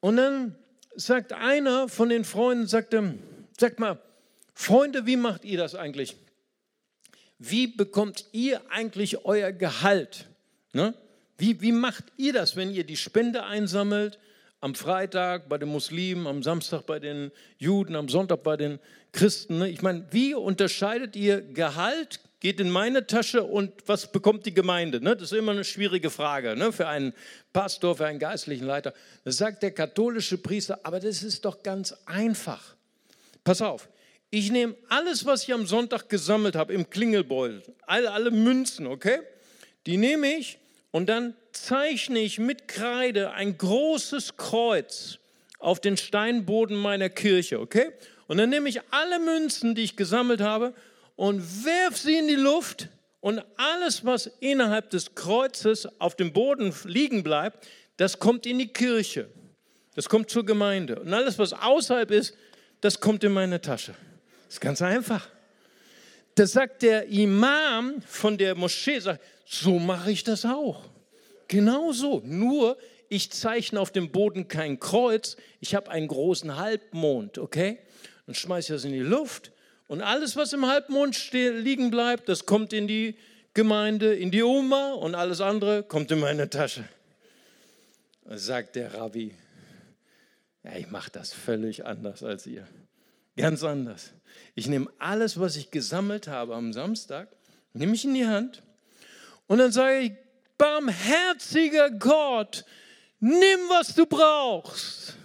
[0.00, 0.56] Und dann
[0.94, 2.94] sagt einer von den Freunden, sagt,
[3.58, 4.00] sagt mal,
[4.54, 6.16] Freunde, wie macht ihr das eigentlich?
[7.38, 10.28] Wie bekommt ihr eigentlich euer Gehalt?
[10.72, 10.94] Ne?
[11.38, 14.18] Wie, wie macht ihr das, wenn ihr die Spende einsammelt?
[14.60, 18.78] Am Freitag bei den Muslimen, am Samstag bei den Juden, am Sonntag bei den
[19.10, 19.58] Christen.
[19.58, 19.68] Ne?
[19.68, 25.00] Ich meine, wie unterscheidet ihr Gehalt, geht in meine Tasche und was bekommt die Gemeinde?
[25.00, 25.14] Ne?
[25.14, 26.72] Das ist immer eine schwierige Frage ne?
[26.72, 27.14] für einen
[27.52, 28.92] Pastor, für einen geistlichen Leiter.
[29.24, 32.74] Das sagt der katholische Priester, aber das ist doch ganz einfach.
[33.44, 33.88] Pass auf,
[34.30, 39.20] ich nehme alles, was ich am Sonntag gesammelt habe im Klingelbeutel, alle, alle Münzen, okay?
[39.86, 40.58] Die nehme ich
[40.90, 45.20] und dann zeichne ich mit Kreide ein großes Kreuz
[45.60, 47.92] auf den Steinboden meiner Kirche, okay?
[48.26, 50.74] Und dann nehme ich alle Münzen, die ich gesammelt habe,
[51.16, 52.88] und werfe sie in die Luft
[53.20, 58.72] und alles, was innerhalb des Kreuzes auf dem Boden liegen bleibt, das kommt in die
[58.72, 59.28] Kirche.
[59.94, 60.98] Das kommt zur Gemeinde.
[60.98, 62.34] Und alles, was außerhalb ist,
[62.80, 63.94] das kommt in meine Tasche.
[64.46, 65.28] Das ist ganz einfach.
[66.34, 70.82] Da sagt der Imam von der Moschee, sagt, so mache ich das auch.
[71.46, 72.22] Genau so.
[72.24, 77.78] Nur ich zeichne auf dem Boden kein Kreuz, ich habe einen großen Halbmond, okay?
[78.26, 79.51] Dann schmeiße ich das in die Luft
[79.92, 83.14] und alles, was im Halbmond liegen bleibt, das kommt in die
[83.52, 86.88] Gemeinde, in die Oma und alles andere kommt in meine Tasche.
[88.24, 89.34] Sagt der Rabbi,
[90.64, 92.66] ja, ich mache das völlig anders als ihr.
[93.36, 94.12] Ganz anders.
[94.54, 97.28] Ich nehme alles, was ich gesammelt habe am Samstag,
[97.74, 98.62] nehme ich in die Hand
[99.46, 100.12] und dann sage ich,
[100.56, 102.64] barmherziger Gott,
[103.20, 105.18] nimm, was du brauchst.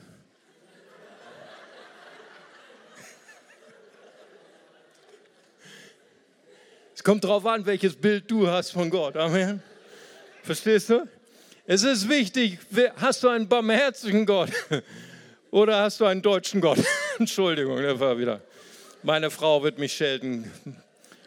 [7.07, 9.15] Kommt darauf an, welches Bild du hast von Gott.
[9.15, 9.63] Amen.
[10.43, 11.07] Verstehst du?
[11.65, 12.59] Es ist wichtig,
[12.97, 14.49] hast du einen barmherzigen Gott
[15.51, 16.79] oder hast du einen deutschen Gott?
[17.17, 18.41] Entschuldigung, der war wieder.
[19.03, 20.51] Meine Frau wird mich schelten.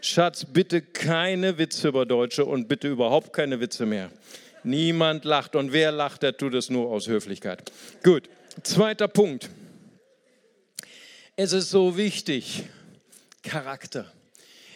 [0.03, 4.11] Schatz, bitte keine Witze über Deutsche und bitte überhaupt keine Witze mehr.
[4.63, 7.73] Niemand lacht und wer lacht, der tut es nur aus Höflichkeit.
[8.05, 8.29] Gut,
[8.65, 9.49] zweiter Punkt.
[11.37, 12.65] Es ist so wichtig,
[13.43, 14.13] Charakter.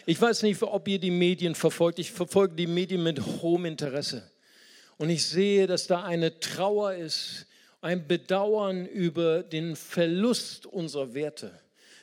[0.07, 1.97] Ich weiß nicht, ob ihr die Medien verfolgt.
[1.97, 4.29] Ich verfolge die Medien mit hohem Interesse.
[4.97, 7.47] Und ich sehe, dass da eine Trauer ist,
[7.81, 11.59] ein Bedauern über den Verlust unserer Werte,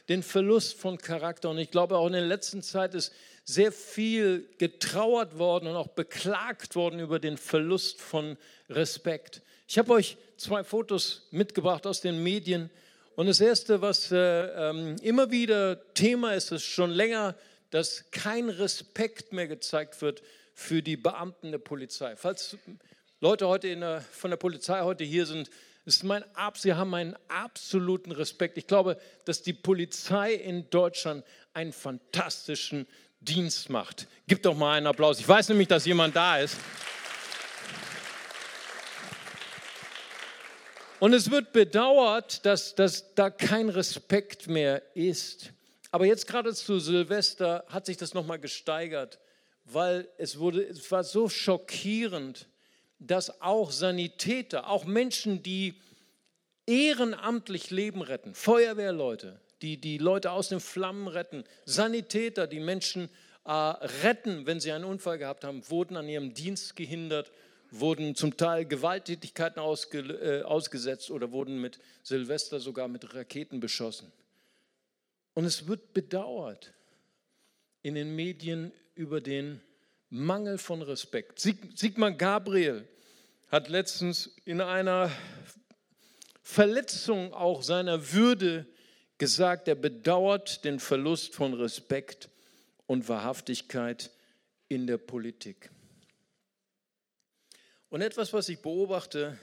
[0.09, 1.51] den Verlust von Charakter.
[1.51, 3.13] Und ich glaube, auch in der letzten Zeit ist
[3.45, 8.37] sehr viel getrauert worden und auch beklagt worden über den Verlust von
[8.69, 9.43] Respekt.
[9.69, 12.69] Ich habe euch zwei Fotos mitgebracht aus den Medien.
[13.15, 17.37] Und das Erste, was äh, ähm, immer wieder Thema ist, ist schon länger,
[17.73, 20.23] dass kein Respekt mehr gezeigt wird
[20.55, 22.15] für die Beamten der Polizei.
[22.17, 22.57] Falls
[23.21, 25.51] Leute heute der, von der Polizei heute hier sind,
[25.85, 26.23] ist mein,
[26.55, 28.59] sie haben meinen absoluten Respekt.
[28.59, 32.87] Ich glaube, dass die Polizei in Deutschland einen fantastischen
[33.21, 34.07] Dienst macht.
[34.29, 35.19] Gib doch mal einen Applaus.
[35.19, 36.57] Ich weiß nämlich, dass jemand da ist.
[41.01, 45.53] Und es wird bedauert, dass, dass da kein Respekt mehr ist.
[45.93, 49.21] Aber jetzt gerade zu Silvester hat sich das nochmal gesteigert,
[49.67, 52.49] weil es, wurde, es war so schockierend,
[52.99, 55.75] dass auch Sanitäter, auch Menschen, die
[56.67, 63.11] ehrenamtlich Leben retten, Feuerwehrleute, die die Leute aus den Flammen retten, Sanitäter, die Menschen
[63.45, 67.31] äh, retten, wenn sie einen Unfall gehabt haben, wurden an ihrem Dienst gehindert,
[67.71, 74.11] wurden zum Teil Gewalttätigkeiten ausge, äh, ausgesetzt oder wurden mit Silvester sogar mit Raketen beschossen.
[75.35, 76.75] Und es wird bedauert
[77.83, 79.61] in den Medien über den
[80.11, 81.41] Mangel von Respekt.
[81.41, 82.87] Sieg, Sigmar Gabriel
[83.49, 85.11] hat letztens in einer
[86.43, 88.67] Verletzung auch seiner Würde
[89.19, 92.29] gesagt, er bedauert den Verlust von Respekt
[92.87, 94.11] und Wahrhaftigkeit
[94.69, 95.71] in der Politik.
[97.89, 99.39] Und etwas, was ich beobachte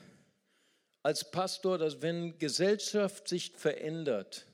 [1.02, 4.45] als Pastor, dass wenn Gesellschaft sich verändert,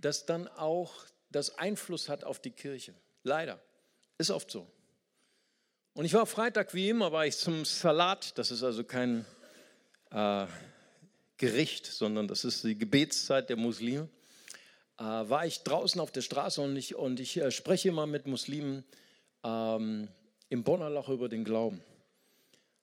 [0.00, 0.92] dass dann auch
[1.30, 2.94] das Einfluss hat auf die Kirche.
[3.22, 3.60] Leider.
[4.18, 4.66] Ist oft so.
[5.94, 9.24] Und ich war Freitag wie immer, war ich zum Salat, das ist also kein
[10.10, 10.46] äh,
[11.36, 14.08] Gericht, sondern das ist die Gebetszeit der Muslime
[15.00, 18.26] äh, war ich draußen auf der Straße und ich, und ich äh, spreche immer mit
[18.26, 18.84] Muslimen
[19.42, 20.08] ähm,
[20.50, 21.80] im Bonner Loch über den Glauben.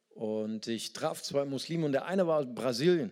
[0.10, 3.12] Und ich traf zwei Muslime und der eine war aus Brasilien.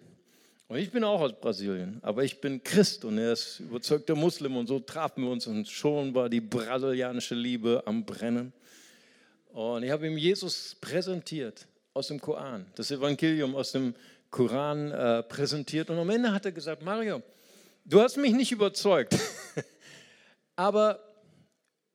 [0.67, 4.57] Und ich bin auch aus Brasilien, aber ich bin Christ und er ist überzeugter Muslim
[4.57, 8.51] und so trafen wir uns und schon war die brasilianische Liebe am Brennen.
[9.49, 13.93] Und ich habe ihm Jesus präsentiert aus dem Koran, das Evangelium aus dem
[14.31, 15.89] Koran äh, präsentiert.
[15.89, 17.21] Und am Ende hat er gesagt, Mario,
[17.87, 19.15] Du hast mich nicht überzeugt.
[20.55, 20.99] Aber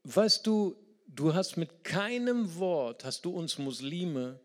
[0.05, 0.77] weißt du,
[1.09, 4.39] du hast mit keinem Wort, hast du uns Muslime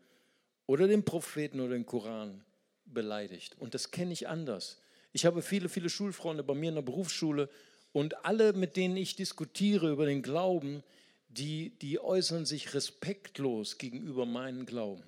[0.66, 2.44] oder den Propheten oder den Koran
[2.86, 3.56] beleidigt.
[3.58, 4.80] Und das kenne ich anders.
[5.12, 7.48] Ich habe viele, viele Schulfreunde bei mir in der Berufsschule
[7.92, 10.82] und alle, mit denen ich diskutiere über den Glauben,
[11.28, 15.02] die, die äußern sich respektlos gegenüber meinem Glauben.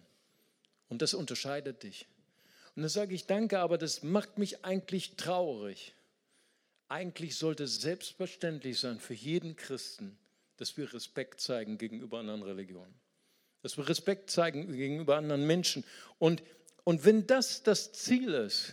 [0.88, 2.06] Und das unterscheidet dich.
[2.74, 5.94] Und dann sage ich danke, aber das macht mich eigentlich traurig.
[6.88, 10.16] Eigentlich sollte es selbstverständlich sein für jeden Christen,
[10.56, 12.94] dass wir Respekt zeigen gegenüber anderen Religionen.
[13.62, 15.84] Dass wir Respekt zeigen gegenüber anderen Menschen.
[16.18, 16.42] Und,
[16.88, 18.72] und wenn das das Ziel ist,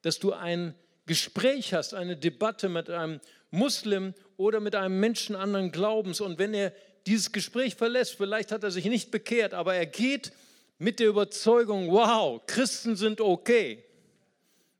[0.00, 5.70] dass du ein Gespräch hast, eine Debatte mit einem Muslim oder mit einem Menschen anderen
[5.70, 6.72] Glaubens und wenn er
[7.06, 10.32] dieses Gespräch verlässt, vielleicht hat er sich nicht bekehrt, aber er geht
[10.78, 13.84] mit der Überzeugung, wow, Christen sind okay,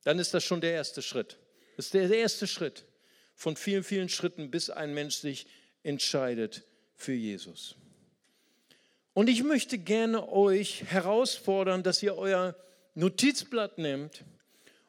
[0.04, 1.37] dann ist das schon der erste Schritt.
[1.76, 2.87] Das ist der erste Schritt
[3.35, 5.46] von vielen, vielen Schritten, bis ein Mensch sich
[5.82, 6.62] entscheidet
[6.94, 7.76] für Jesus.
[9.14, 12.55] Und ich möchte gerne euch herausfordern, dass ihr euer
[12.94, 14.25] Notizblatt nehmt.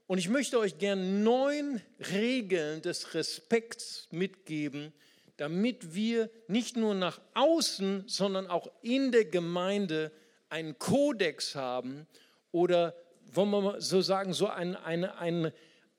[0.08, 1.82] Und ich möchte euch gerne neun
[2.12, 4.94] Regeln des Respekts mitgeben,
[5.36, 10.12] damit wir nicht nur nach außen, sondern auch in der Gemeinde
[10.50, 12.08] einen Kodex haben
[12.52, 12.96] oder,
[13.34, 15.52] wollen wir mal so sagen, so ein, ein, ein,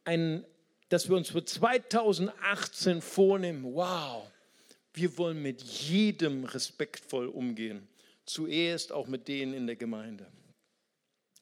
[0.05, 0.47] ein,
[0.89, 4.31] dass wir uns für 2018 vornehmen, wow,
[4.95, 7.89] wir wollen mit jedem respektvoll umgehen,
[8.27, 10.27] zuerst auch mit denen in der Gemeinde.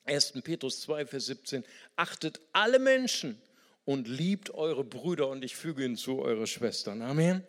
[0.05, 0.33] 1.
[0.42, 1.64] Petrus 2, Vers 17,
[1.97, 3.40] achtet alle Menschen
[3.85, 7.02] und liebt eure Brüder und ich füge hinzu eure Schwestern.
[7.02, 7.44] Amen.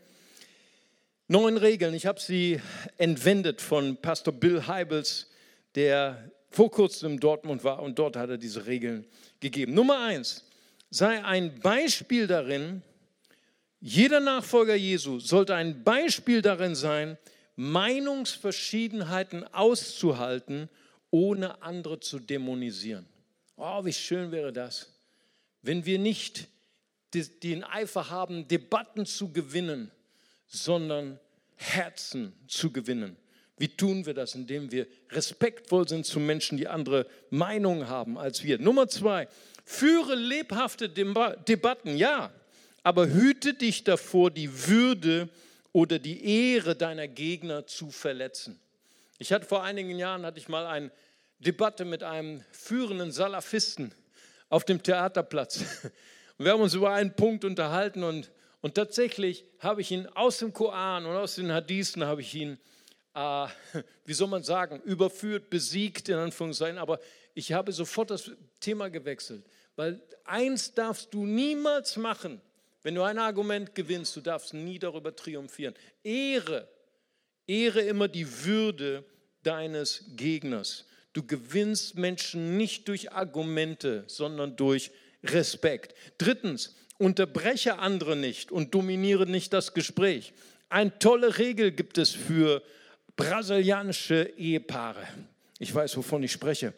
[1.27, 2.61] Neun Regeln, ich habe sie
[2.97, 5.31] entwendet von Pastor Bill Heibels,
[5.75, 9.07] der vor kurzem in Dortmund war und dort hat er diese Regeln
[9.39, 9.73] gegeben.
[9.73, 10.45] Nummer eins,
[10.91, 12.83] sei ein Beispiel darin,
[13.79, 17.17] jeder Nachfolger Jesu sollte ein Beispiel darin sein,
[17.55, 20.69] Meinungsverschiedenheiten auszuhalten
[21.11, 23.05] ohne andere zu dämonisieren.
[23.55, 24.91] Oh, wie schön wäre das,
[25.61, 26.47] wenn wir nicht
[27.13, 29.91] den Eifer haben, Debatten zu gewinnen,
[30.47, 31.19] sondern
[31.55, 33.15] Herzen zu gewinnen.
[33.57, 34.33] Wie tun wir das?
[34.33, 38.57] Indem wir respektvoll sind zu Menschen, die andere Meinungen haben als wir.
[38.57, 39.27] Nummer zwei,
[39.63, 42.33] führe lebhafte Debatten, ja,
[42.81, 45.29] aber hüte dich davor, die Würde
[45.73, 48.59] oder die Ehre deiner Gegner zu verletzen.
[49.17, 50.91] Ich hatte vor einigen Jahren hatte ich mal eine
[51.39, 53.93] Debatte mit einem führenden Salafisten
[54.49, 55.59] auf dem Theaterplatz.
[56.37, 60.39] Und wir haben uns über einen Punkt unterhalten und, und tatsächlich habe ich ihn aus
[60.39, 62.57] dem Koran und aus den Hadithen habe ich ihn,
[63.13, 63.47] äh,
[64.05, 66.79] wie soll man sagen, überführt, besiegt in Anführungszeichen.
[66.79, 66.99] Aber
[67.35, 69.45] ich habe sofort das Thema gewechselt,
[69.75, 72.41] weil eins darfst du niemals machen,
[72.83, 75.73] wenn du ein Argument gewinnst, du darfst nie darüber triumphieren.
[76.03, 76.67] Ehre,
[77.47, 79.05] ehre immer die Würde
[79.41, 80.85] deines Gegners.
[81.13, 84.91] Du gewinnst Menschen nicht durch Argumente, sondern durch
[85.23, 85.95] Respekt.
[86.17, 90.33] Drittens, unterbreche andere nicht und dominiere nicht das Gespräch.
[90.69, 92.63] Eine tolle Regel gibt es für
[93.15, 95.07] brasilianische Ehepaare.
[95.59, 96.73] Ich weiß, wovon ich spreche.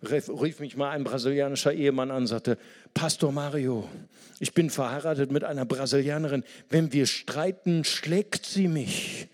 [0.00, 2.56] Rief mich mal ein brasilianischer Ehemann an, sagte,
[2.94, 3.88] Pastor Mario,
[4.38, 6.44] ich bin verheiratet mit einer Brasilianerin.
[6.68, 9.26] Wenn wir streiten, schlägt sie mich.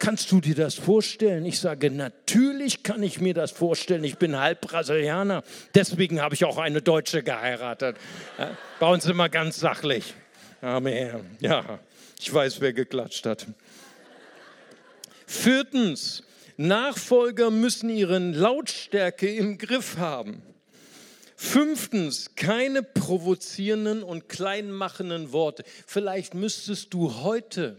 [0.00, 1.46] Kannst du dir das vorstellen?
[1.46, 4.02] Ich sage, natürlich kann ich mir das vorstellen.
[4.02, 5.44] Ich bin halb Brasilianer.
[5.76, 7.96] Deswegen habe ich auch eine Deutsche geheiratet.
[8.80, 10.14] Bei uns immer ganz sachlich.
[10.60, 11.36] Amen.
[11.38, 11.78] Ja,
[12.18, 13.46] ich weiß, wer geklatscht hat.
[15.24, 16.24] Viertens,
[16.56, 20.42] Nachfolger müssen ihre Lautstärke im Griff haben.
[21.36, 25.64] Fünftens, keine provozierenden und kleinmachenden Worte.
[25.86, 27.76] Vielleicht müsstest du heute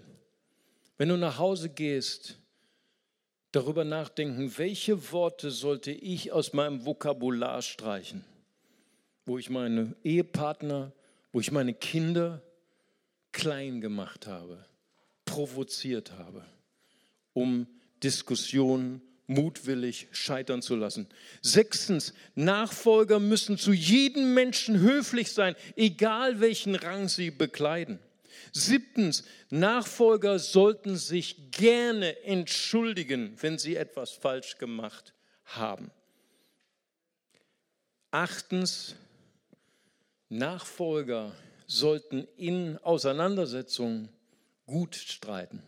[0.97, 2.39] wenn du nach Hause gehst,
[3.51, 8.24] darüber nachdenken, welche Worte sollte ich aus meinem Vokabular streichen,
[9.26, 10.91] wo ich meine Ehepartner,
[11.32, 12.41] wo ich meine Kinder
[13.32, 14.65] klein gemacht habe,
[15.26, 16.45] provoziert habe,
[17.34, 17.67] um
[18.04, 21.08] Diskussionen mutwillig scheitern zu lassen.
[21.41, 27.99] Sechstens, Nachfolger müssen zu jedem Menschen höflich sein, egal welchen Rang sie bekleiden.
[28.51, 35.14] Siebtens, Nachfolger sollten sich gerne entschuldigen, wenn sie etwas falsch gemacht
[35.45, 35.89] haben.
[38.12, 38.95] Achtens,
[40.30, 41.32] Nachfolger
[41.66, 44.10] sollten in Auseinandersetzungen
[44.66, 45.64] gut streiten.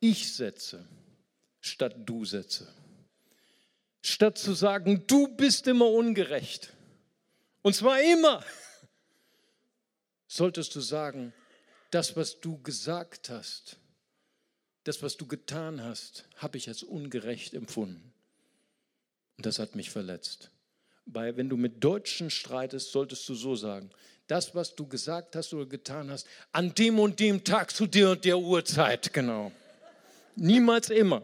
[0.00, 0.86] Ich setze
[1.60, 2.66] statt du setze.
[4.02, 6.72] Statt zu sagen, du bist immer ungerecht.
[7.62, 8.44] Und zwar immer
[10.28, 11.32] solltest du sagen,
[11.90, 13.76] das, was du gesagt hast,
[14.84, 18.12] das, was du getan hast, habe ich als ungerecht empfunden.
[19.36, 20.50] Und das hat mich verletzt.
[21.06, 23.90] Weil wenn du mit Deutschen streitest, solltest du so sagen,
[24.26, 28.10] das, was du gesagt hast oder getan hast, an dem und dem Tag zu der
[28.10, 29.52] und der Uhrzeit, genau.
[30.40, 31.22] Niemals immer.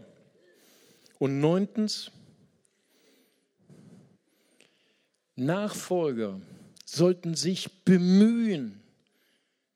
[1.18, 2.10] Und neuntens,
[5.36, 6.40] Nachfolger
[6.84, 8.82] sollten sich bemühen,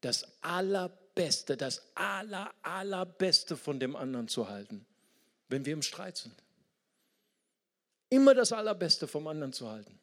[0.01, 4.84] das Allerbeste, das Aller, Allerbeste von dem anderen zu halten,
[5.49, 6.34] wenn wir im Streit sind.
[8.11, 9.99] Immer das Allerbeste vom anderen zu halten.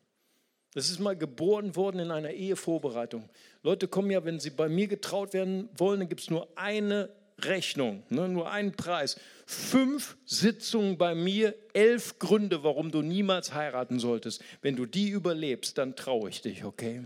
[0.73, 3.29] Das ist mal geboren worden in einer Ehevorbereitung.
[3.63, 7.09] Leute kommen ja, wenn sie bei mir getraut werden wollen, dann gibt es nur eine
[7.41, 9.17] Rechnung, ne, nur einen Preis.
[9.45, 14.41] Fünf Sitzungen bei mir, elf Gründe, warum du niemals heiraten solltest.
[14.61, 17.03] Wenn du die überlebst, dann traue ich dich, okay?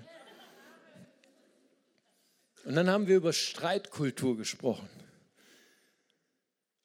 [2.65, 4.87] Und dann haben wir über Streitkultur gesprochen.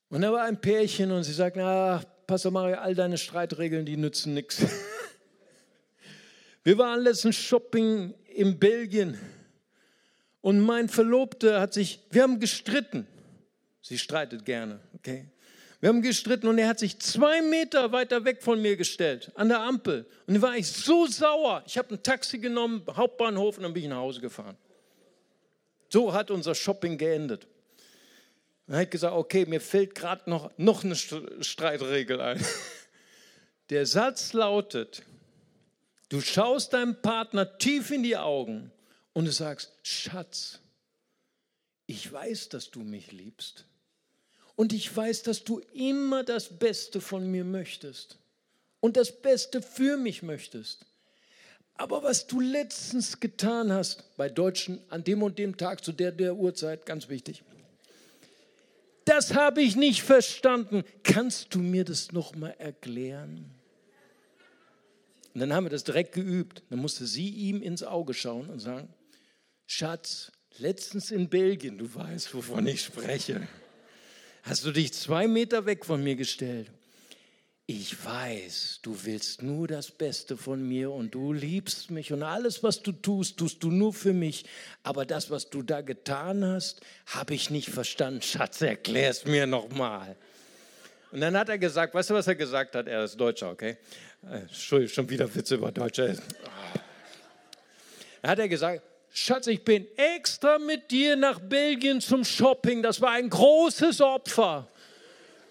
[0.09, 3.97] Und da war ein Pärchen und sie sagt, na, Pastor Mario, all deine Streitregeln, die
[3.97, 4.63] nützen nichts.
[6.63, 9.19] Wir waren letztens Shopping in Belgien
[10.41, 13.07] und mein Verlobter hat sich, wir haben gestritten.
[13.85, 15.27] Sie streitet gerne, okay?
[15.79, 19.51] Wir haben gestritten und er hat sich zwei Meter weiter weg von mir gestellt, an
[19.51, 20.07] der Ampel.
[20.27, 21.63] Und da war ich so sauer.
[21.67, 24.57] Ich habe ein Taxi genommen, Hauptbahnhof und dann bin ich nach Hause gefahren.
[25.91, 27.47] So hat unser Shopping geendet.
[28.67, 32.43] Dann habe ich gesagt, okay, mir fällt gerade noch, noch eine Streitregel ein.
[33.69, 35.03] Der Satz lautet,
[36.09, 38.73] du schaust deinem Partner tief in die Augen
[39.13, 40.61] und du sagst, Schatz,
[41.85, 43.67] ich weiß, dass du mich liebst.
[44.57, 48.19] Und ich weiß, dass du immer das Beste von mir möchtest
[48.81, 50.87] und das Beste für mich möchtest.
[51.77, 56.13] Aber was du letztens getan hast, bei Deutschen an dem und dem Tag zu der
[56.13, 57.43] der Uhrzeit, ganz wichtig,
[59.05, 60.85] das habe ich nicht verstanden.
[61.03, 63.51] Kannst du mir das noch mal erklären?
[65.35, 66.63] Und dann haben wir das direkt geübt.
[66.71, 68.89] Dann musste sie ihm ins Auge schauen und sagen,
[69.67, 73.47] Schatz, letztens in Belgien, du weißt, wovon ich spreche,
[74.45, 76.71] hast du dich zwei Meter weg von mir gestellt
[77.67, 82.63] ich weiß, du willst nur das Beste von mir und du liebst mich und alles,
[82.63, 84.45] was du tust, tust du nur für mich.
[84.83, 88.21] Aber das, was du da getan hast, habe ich nicht verstanden.
[88.23, 90.15] Schatz, erklär es mir nochmal.
[91.11, 92.87] Und dann hat er gesagt, weißt du, was er gesagt hat?
[92.87, 93.79] Er ist Deutscher, okay?
[94.31, 96.19] Äh, Entschuldigung, schon wieder Witze über Deutsche.
[98.21, 98.83] Da hat er gesagt,
[99.17, 102.83] Schatz, ich bin extra mit dir nach Belgien zum Shopping.
[102.83, 104.69] Das war ein großes Opfer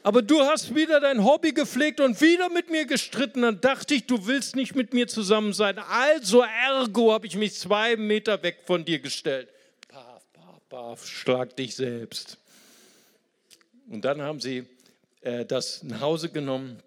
[0.04, 3.42] aber du hast wieder dein Hobby gepflegt und wieder mit mir gestritten.
[3.42, 5.80] Dann dachte ich, du willst nicht mit mir zusammen sein.
[5.80, 9.48] Also ergo habe ich mich zwei Meter weg von dir gestellt.
[9.88, 12.38] Paf, paf, paf, schlag dich selbst.
[13.90, 14.66] Und dann haben sie
[15.22, 16.84] äh, das nach Hause genommen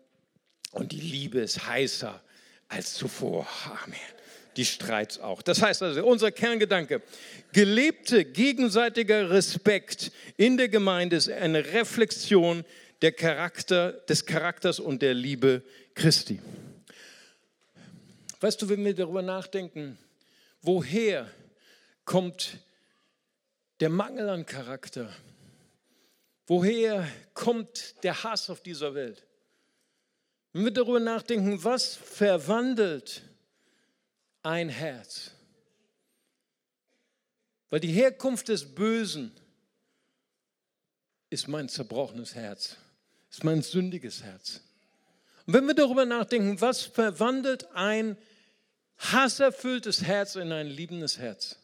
[0.72, 2.20] und die Liebe ist heißer
[2.68, 3.46] als zuvor.
[3.82, 3.96] Amen.
[4.56, 5.42] Die Streits auch.
[5.42, 7.02] Das heißt also, unser Kerngedanke,
[7.52, 12.64] gelebte gegenseitiger Respekt in der Gemeinde ist eine Reflexion
[13.02, 15.62] der Charakter, des Charakters und der Liebe
[15.94, 16.40] Christi.
[18.40, 19.98] Weißt du, wenn wir darüber nachdenken,
[20.62, 21.30] woher
[22.04, 22.58] kommt
[23.80, 25.12] der Mangel an Charakter?
[26.46, 29.26] Woher kommt der Hass auf dieser Welt?
[30.52, 33.22] Wenn wir darüber nachdenken, was verwandelt
[34.46, 35.32] ein Herz?
[37.68, 39.32] Weil die Herkunft des Bösen
[41.30, 42.76] ist mein zerbrochenes Herz
[43.36, 44.62] ist mein sündiges Herz.
[45.46, 48.16] Und wenn wir darüber nachdenken, was verwandelt ein
[48.96, 51.58] hasserfülltes Herz in ein liebendes Herz?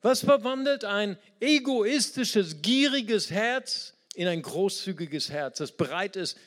[0.00, 6.38] Was verwandelt ein egoistisches, gieriges Herz in ein großzügiges Herz, das bereit ist,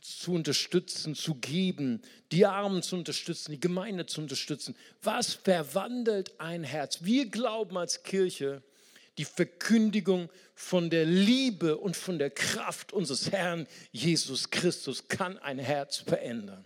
[0.00, 4.74] zu unterstützen, zu geben, die Armen zu unterstützen, die Gemeinde zu unterstützen.
[5.02, 7.00] Was verwandelt ein Herz?
[7.02, 8.62] Wir glauben als Kirche,
[9.18, 15.58] die Verkündigung von der Liebe und von der Kraft unseres Herrn Jesus Christus kann ein
[15.58, 16.64] Herz verändern.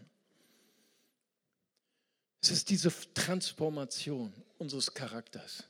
[2.41, 5.65] Es ist diese Transformation unseres Charakters.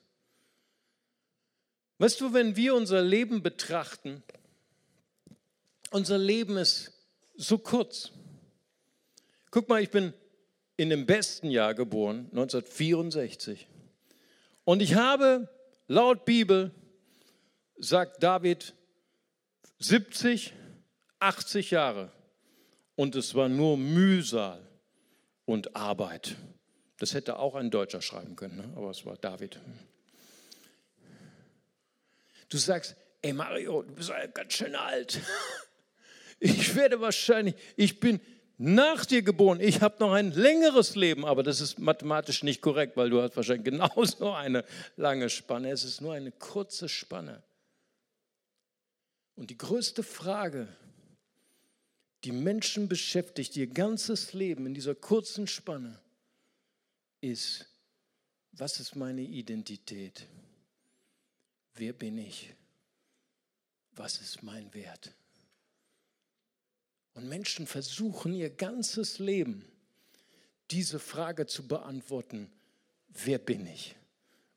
[1.98, 4.22] Weißt du, wenn wir unser Leben betrachten,
[5.90, 6.93] unser Leben ist
[7.37, 8.12] so kurz.
[9.51, 10.12] Guck mal, ich bin
[10.76, 13.68] in dem besten Jahr geboren, 1964.
[14.64, 15.49] Und ich habe
[15.87, 16.70] Laut Bibel
[17.76, 18.74] sagt David
[19.78, 20.55] 70,
[21.18, 22.11] 80 Jahre
[22.97, 24.66] und es war nur Mühsal
[25.45, 26.37] und Arbeit.
[26.99, 28.72] Das hätte auch ein Deutscher schreiben können, ne?
[28.76, 29.61] aber es war David.
[32.49, 35.20] Du sagst, ey Mario, du bist ja ganz schön alt.
[36.45, 38.20] Ich werde wahrscheinlich, ich bin
[38.59, 39.61] nach dir geboren.
[39.61, 43.34] Ich habe noch ein längeres Leben, aber das ist mathematisch nicht korrekt, weil du hast
[43.34, 44.62] wahrscheinlich genauso eine
[44.97, 45.70] lange Spanne.
[45.70, 47.42] Es ist nur eine kurze Spanne.
[49.36, 50.68] Und die größte Frage,
[52.24, 55.99] die Menschen beschäftigt ihr ganzes Leben in dieser kurzen Spanne,
[57.22, 57.66] ist,
[58.53, 60.26] was ist meine Identität?
[61.74, 62.53] Wer bin ich?
[63.92, 65.14] Was ist mein Wert?
[67.14, 69.64] Und Menschen versuchen ihr ganzes Leben
[70.70, 72.50] diese Frage zu beantworten,
[73.08, 73.94] wer bin ich?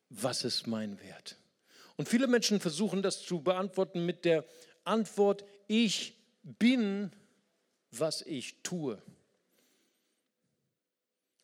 [0.09, 1.37] Was ist mein Wert?
[1.97, 4.45] Und viele Menschen versuchen das zu beantworten mit der
[4.83, 7.11] Antwort, ich bin,
[7.91, 9.01] was ich tue.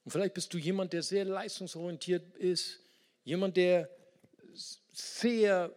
[0.05, 2.80] Und vielleicht bist du jemand, der sehr leistungsorientiert ist,
[3.24, 3.89] jemand, der
[4.91, 5.76] sehr,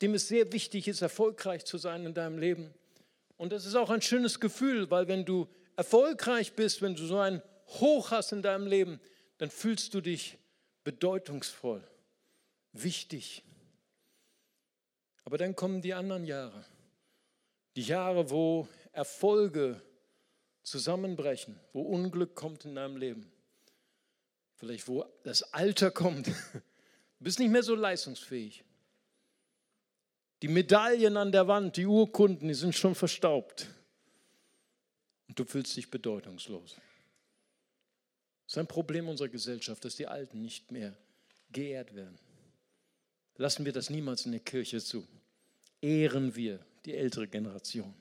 [0.00, 2.74] dem es sehr wichtig ist, erfolgreich zu sein in deinem Leben.
[3.36, 7.18] Und das ist auch ein schönes Gefühl, weil wenn du erfolgreich bist, wenn du so
[7.18, 7.42] ein
[7.80, 9.00] Hoch hast in deinem Leben,
[9.38, 10.38] dann fühlst du dich
[10.84, 11.82] bedeutungsvoll,
[12.72, 13.42] wichtig.
[15.24, 16.64] Aber dann kommen die anderen Jahre,
[17.74, 19.82] die Jahre, wo Erfolge
[20.62, 23.30] zusammenbrechen, wo Unglück kommt in deinem Leben,
[24.54, 26.30] vielleicht wo das Alter kommt.
[27.18, 28.62] Du bist nicht mehr so leistungsfähig.
[30.42, 33.68] Die Medaillen an der Wand, die Urkunden, die sind schon verstaubt.
[35.28, 36.76] Und du fühlst dich bedeutungslos.
[38.44, 40.96] Das ist ein Problem unserer Gesellschaft, dass die Alten nicht mehr
[41.50, 42.18] geehrt werden.
[43.36, 45.06] Lassen wir das niemals in der Kirche zu.
[45.80, 47.94] Ehren wir die ältere Generation.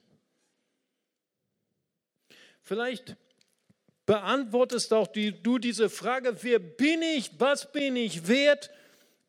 [2.61, 3.15] Vielleicht
[4.05, 8.69] beantwortest auch die, du diese Frage, wer bin ich, was bin ich wert,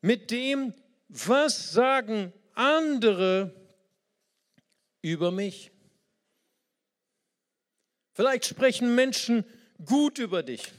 [0.01, 0.73] mit dem,
[1.09, 3.53] was sagen andere
[5.01, 5.71] über mich.
[8.13, 9.45] Vielleicht sprechen Menschen
[9.85, 10.71] gut über dich.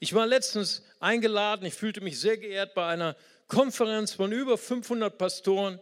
[0.00, 5.16] Ich war letztens eingeladen, ich fühlte mich sehr geehrt bei einer Konferenz von über 500
[5.16, 5.80] Pastoren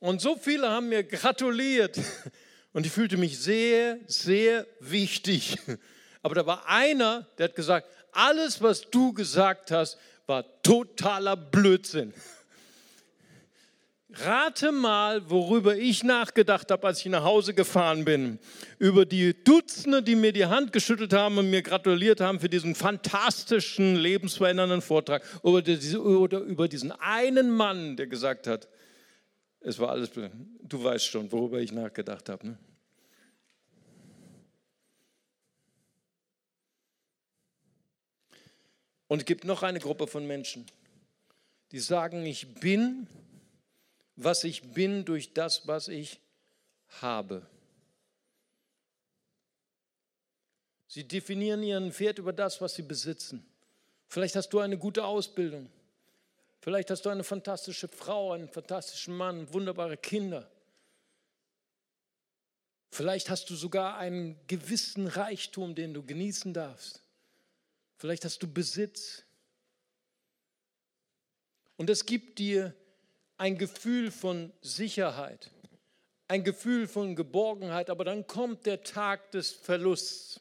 [0.00, 2.00] und so viele haben mir gratuliert
[2.72, 5.58] und ich fühlte mich sehr, sehr wichtig.
[6.22, 9.96] Aber da war einer, der hat gesagt, alles, was du gesagt hast,
[10.26, 12.12] war totaler Blödsinn.
[14.18, 18.38] Rate mal, worüber ich nachgedacht habe, als ich nach Hause gefahren bin.
[18.78, 22.74] Über die Dutzende, die mir die Hand geschüttelt haben und mir gratuliert haben für diesen
[22.74, 25.22] fantastischen, lebensverändernden Vortrag.
[25.42, 28.68] Oder, über diesen einen Mann, der gesagt hat,
[29.60, 32.46] es war alles, du weißt schon, worüber ich nachgedacht habe.
[32.46, 32.58] Ne?
[39.08, 40.66] Und es gibt noch eine Gruppe von Menschen,
[41.72, 43.06] die sagen, ich bin
[44.16, 46.20] was ich bin durch das, was ich
[47.00, 47.46] habe.
[50.88, 53.46] Sie definieren ihren Wert über das, was sie besitzen.
[54.08, 55.70] Vielleicht hast du eine gute Ausbildung.
[56.60, 60.50] Vielleicht hast du eine fantastische Frau, einen fantastischen Mann, wunderbare Kinder.
[62.90, 67.02] Vielleicht hast du sogar einen gewissen Reichtum, den du genießen darfst.
[67.98, 69.24] Vielleicht hast du Besitz.
[71.76, 72.74] Und es gibt dir
[73.38, 75.50] ein Gefühl von Sicherheit,
[76.28, 80.40] ein Gefühl von Geborgenheit, aber dann kommt der Tag des Verlusts.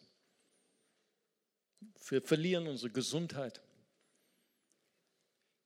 [2.08, 3.62] Wir verlieren unsere Gesundheit.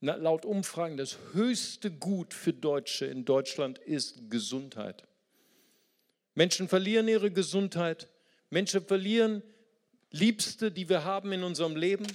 [0.02, 5.06] Laut Umfragen das höchste Gut für Deutsche in Deutschland ist Gesundheit.
[6.36, 8.08] Menschen verlieren ihre Gesundheit.
[8.50, 9.44] Menschen verlieren
[10.12, 12.08] Liebste, die wir haben in unserem Leben.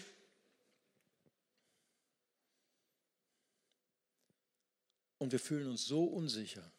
[5.24, 6.70] Und wir fühlen uns so unsicher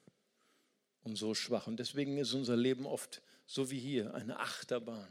[1.02, 1.66] und so schwach.
[1.66, 5.08] Und deswegen ist unser Leben oft so wie hier, eine Achterbahn.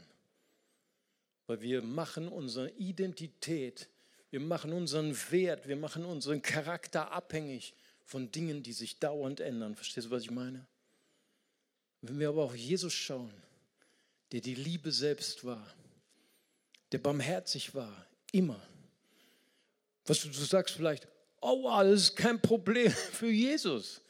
[1.45, 3.89] Weil wir machen unsere Identität,
[4.29, 7.73] wir machen unseren Wert, wir machen unseren Charakter abhängig
[8.05, 9.75] von Dingen, die sich dauernd ändern.
[9.75, 10.65] Verstehst du, was ich meine?
[12.03, 13.33] Wenn wir aber auf Jesus schauen,
[14.31, 15.75] der die Liebe selbst war,
[16.93, 18.65] der barmherzig war, immer.
[20.05, 21.09] Was du, du sagst vielleicht,
[21.45, 24.01] oh das ist kein Problem für Jesus.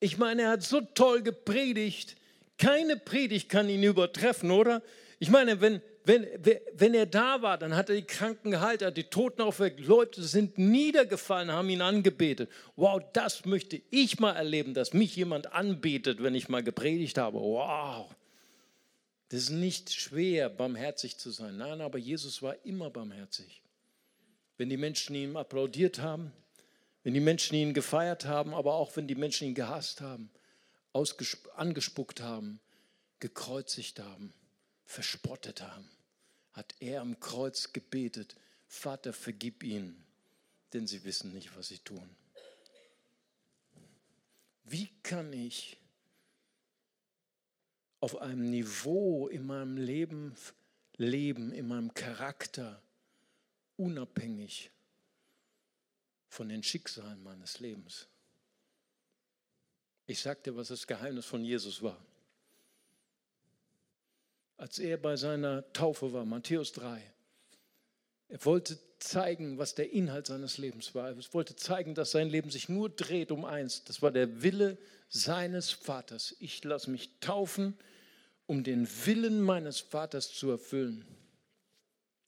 [0.00, 2.16] Ich meine, er hat so toll gepredigt.
[2.58, 4.82] Keine Predigt kann ihn übertreffen, oder?
[5.18, 6.26] Ich meine, wenn, wenn,
[6.72, 9.80] wenn er da war, dann hat er die Kranken geheilt, hat die Toten aufweckt.
[9.80, 12.50] Leute sind niedergefallen, haben ihn angebetet.
[12.76, 17.38] Wow, das möchte ich mal erleben, dass mich jemand anbetet, wenn ich mal gepredigt habe.
[17.38, 18.14] Wow.
[19.28, 21.58] Das ist nicht schwer, barmherzig zu sein.
[21.58, 23.62] Nein, aber Jesus war immer barmherzig.
[24.56, 26.32] Wenn die Menschen ihm applaudiert haben,
[27.02, 30.30] wenn die Menschen ihn gefeiert haben, aber auch wenn die Menschen ihn gehasst haben,
[31.56, 32.60] angespuckt haben,
[33.20, 34.32] gekreuzigt haben,
[34.84, 35.88] verspottet haben,
[36.52, 38.36] hat er am Kreuz gebetet,
[38.66, 40.04] Vater, vergib ihnen,
[40.72, 42.08] denn sie wissen nicht, was sie tun.
[44.64, 45.76] Wie kann ich
[48.00, 50.34] auf einem Niveau in meinem Leben
[50.96, 52.80] leben, in meinem Charakter,
[53.76, 54.70] unabhängig
[56.30, 58.06] von den Schicksalen meines Lebens.
[60.06, 62.02] Ich sagte, was das Geheimnis von Jesus war.
[64.56, 67.02] Als er bei seiner Taufe war, Matthäus 3,
[68.28, 71.08] er wollte zeigen, was der Inhalt seines Lebens war.
[71.08, 73.84] Er wollte zeigen, dass sein Leben sich nur dreht um eins.
[73.84, 74.78] Das war der Wille
[75.08, 76.36] seines Vaters.
[76.38, 77.76] Ich lasse mich taufen,
[78.46, 81.04] um den Willen meines Vaters zu erfüllen.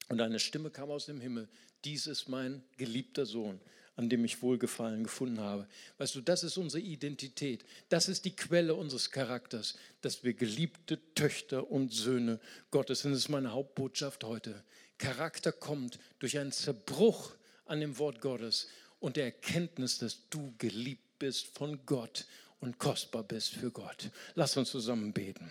[0.09, 1.49] Und eine Stimme kam aus dem Himmel.
[1.85, 3.61] Dies ist mein geliebter Sohn,
[3.97, 5.67] an dem ich Wohlgefallen gefunden habe.
[5.99, 7.65] Weißt du, das ist unsere Identität.
[7.89, 12.41] Das ist die Quelle unseres Charakters, dass wir geliebte Töchter und Söhne
[12.71, 13.13] Gottes sind.
[13.13, 14.63] Das ist meine Hauptbotschaft heute.
[14.99, 17.33] Charakter kommt durch einen Zerbruch
[17.67, 18.69] an dem Wort Gottes
[19.01, 22.27] und der Erkenntnis, dass du geliebt bist von Gott
[22.61, 24.11] und kostbar bist für Gott.
[24.35, 25.51] Lass uns zusammen beten.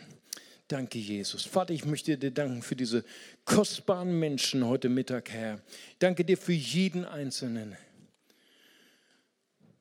[0.68, 1.44] Danke, Jesus.
[1.44, 3.04] Vater, ich möchte dir danken für diese
[3.44, 5.62] kostbaren Menschen heute Mittag, Herr.
[6.00, 7.76] Danke dir für jeden Einzelnen.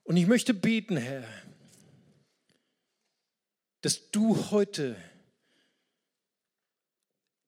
[0.05, 1.25] Und ich möchte beten, Herr,
[3.83, 4.97] dass du heute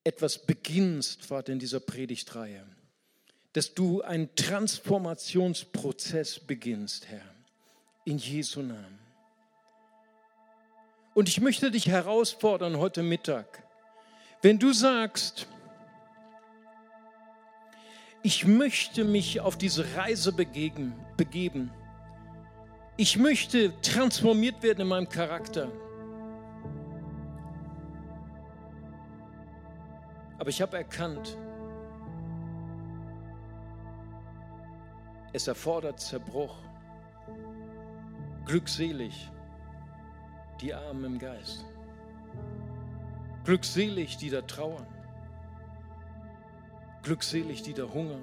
[0.04, 2.64] etwas beginnst, Vater, in dieser Predigtreihe.
[3.52, 7.34] Dass du einen Transformationsprozess beginnst, Herr,
[8.04, 8.98] in Jesu Namen.
[11.14, 13.62] Und ich möchte dich herausfordern heute Mittag,
[14.40, 15.46] wenn du sagst,
[18.22, 21.70] ich möchte mich auf diese Reise begeben, begeben
[22.96, 25.70] ich möchte transformiert werden in meinem Charakter.
[30.38, 31.38] Aber ich habe erkannt,
[35.32, 36.56] es erfordert Zerbruch.
[38.44, 39.30] Glückselig
[40.60, 41.64] die Armen im Geist.
[43.44, 44.86] Glückselig die da trauern.
[47.02, 48.22] Glückselig die da hungern.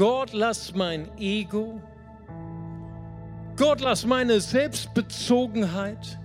[0.00, 1.78] Gott, lass mein Ego,
[3.54, 6.18] Gott, lass meine Selbstbezogenheit,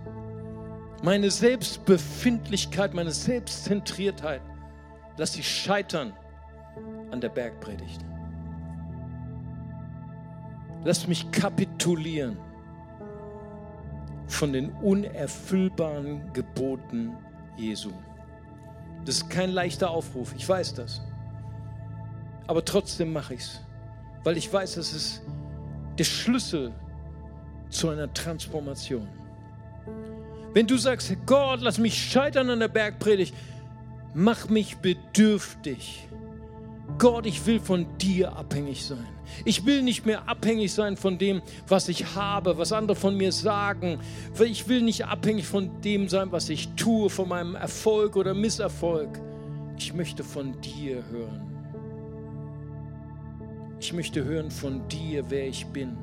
[1.03, 4.39] meine Selbstbefindlichkeit, meine Selbstzentriertheit,
[5.17, 6.13] lass sie scheitern
[7.11, 7.99] an der Bergpredigt.
[10.86, 12.38] Lass mich kapitulieren
[14.28, 17.17] von den unerfüllbaren Geboten
[17.57, 17.91] Jesu.
[19.03, 21.01] Das ist kein leichter Aufruf, ich weiß das.
[22.47, 23.64] Aber trotzdem mache ich es,
[24.26, 25.21] weil ich weiß, das ist
[25.97, 26.73] der Schlüssel
[27.69, 29.07] zu einer Transformation.
[30.53, 33.34] Wenn du sagst, Gott, lass mich scheitern an der Bergpredigt,
[34.13, 36.07] mach mich bedürftig.
[36.97, 39.05] Gott, ich will von dir abhängig sein.
[39.43, 43.32] Ich will nicht mehr abhängig sein von dem, was ich habe, was andere von mir
[43.32, 43.99] sagen.
[44.39, 49.19] Ich will nicht abhängig von dem sein, was ich tue, von meinem Erfolg oder Misserfolg.
[49.78, 51.55] Ich möchte von dir hören.
[53.80, 55.97] Ich möchte hören von dir, wer ich bin.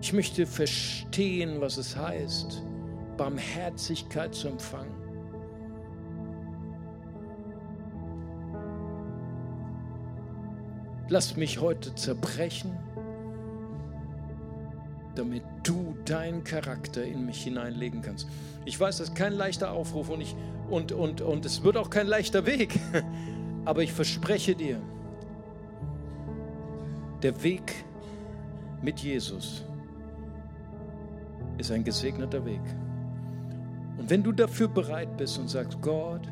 [0.00, 2.62] Ich möchte verstehen, was es heißt,
[3.16, 4.92] Barmherzigkeit zu empfangen.
[11.08, 12.76] Lass mich heute zerbrechen,
[15.14, 18.28] damit du deinen Charakter in mich hineinlegen kannst.
[18.64, 20.34] Ich weiß, das ist kein leichter Aufruf und, ich,
[20.68, 22.80] und, und, und es wird auch kein leichter Weg,
[23.64, 24.80] aber ich verspreche dir,
[27.22, 27.84] der Weg
[28.82, 29.64] mit Jesus
[31.58, 32.62] ist ein gesegneter Weg.
[33.98, 36.28] Und wenn du dafür bereit bist und sagst, Gott,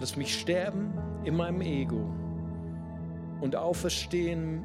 [0.00, 0.92] lass mich sterben
[1.24, 2.10] in meinem Ego
[3.40, 4.64] und auferstehen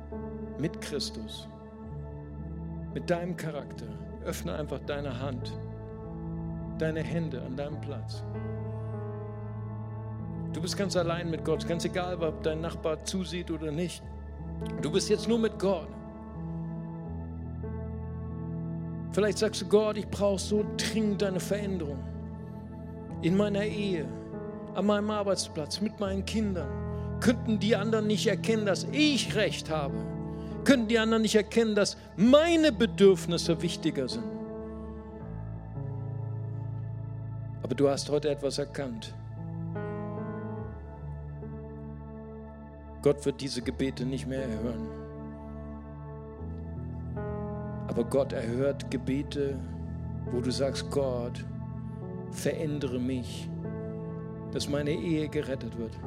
[0.58, 1.50] mit Christus,
[2.94, 3.88] mit deinem Charakter,
[4.24, 5.52] öffne einfach deine Hand,
[6.78, 8.24] deine Hände an deinem Platz.
[10.54, 14.04] Du bist ganz allein mit Gott, ganz egal, ob dein Nachbar zusieht oder nicht.
[14.82, 15.88] Du bist jetzt nur mit Gott.
[19.14, 22.00] Vielleicht sagst du, Gott, ich brauche so dringend eine Veränderung.
[23.22, 24.06] In meiner Ehe,
[24.74, 26.70] an meinem Arbeitsplatz, mit meinen Kindern.
[27.20, 29.94] Könnten die anderen nicht erkennen, dass ich recht habe?
[30.64, 34.24] Könnten die anderen nicht erkennen, dass meine Bedürfnisse wichtiger sind?
[37.64, 39.14] Aber du hast heute etwas erkannt.
[43.02, 44.88] Gott wird diese Gebete nicht mehr erhören.
[47.88, 49.60] Aber Gott erhört Gebete,
[50.32, 51.44] wo du sagst, Gott,
[52.32, 53.50] verändere mich,
[54.52, 55.98] dass meine Ehe gerettet wird.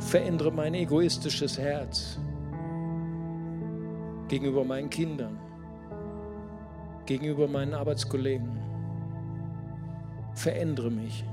[0.00, 2.18] Verändere mein egoistisches Herz
[4.28, 5.38] gegenüber meinen Kindern,
[7.06, 8.58] gegenüber meinen Arbeitskollegen.
[10.34, 11.24] Verändere mich.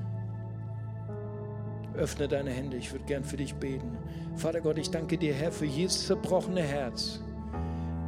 [1.95, 3.97] Öffne deine Hände, ich würde gern für dich beten.
[4.35, 7.21] Vater Gott, ich danke dir, Herr, für jedes zerbrochene Herz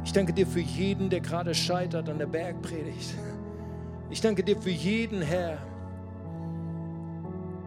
[0.04, 3.14] ich danke dir für jeden, der gerade scheitert an der Bergpredigt.
[4.10, 5.58] Ich danke dir für jeden, Herr,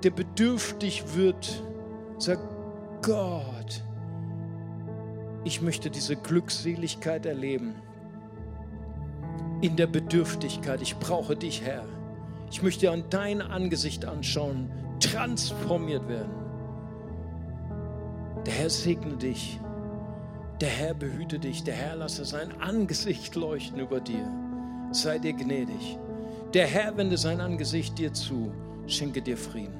[0.03, 1.63] der bedürftig wird.
[2.19, 2.39] Sag,
[3.01, 3.83] Gott,
[5.43, 7.73] ich möchte diese Glückseligkeit erleben.
[9.61, 10.83] In der Bedürftigkeit.
[10.83, 11.85] Ich brauche dich, Herr.
[12.51, 14.69] Ich möchte an dein Angesicht anschauen,
[14.99, 16.31] transformiert werden.
[18.45, 19.59] Der Herr segne dich.
[20.61, 24.31] Der Herr behüte dich, der Herr lasse sein Angesicht leuchten über dir.
[24.91, 25.99] Sei dir gnädig.
[26.53, 28.51] Der Herr wende sein Angesicht dir zu,
[28.87, 29.75] schenke dir Frieden.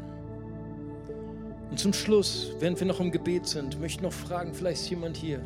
[1.72, 4.89] Und zum Schluss, während wir noch im Gebet sind, möchte ich noch fragen, vielleicht ist
[4.89, 5.41] jemand hier.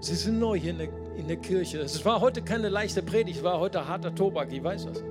[0.00, 1.78] Sie sind neu hier in der, in der Kirche.
[1.78, 5.02] Es war heute keine leichte Predigt, war heute harter Tobak, ich weiß das.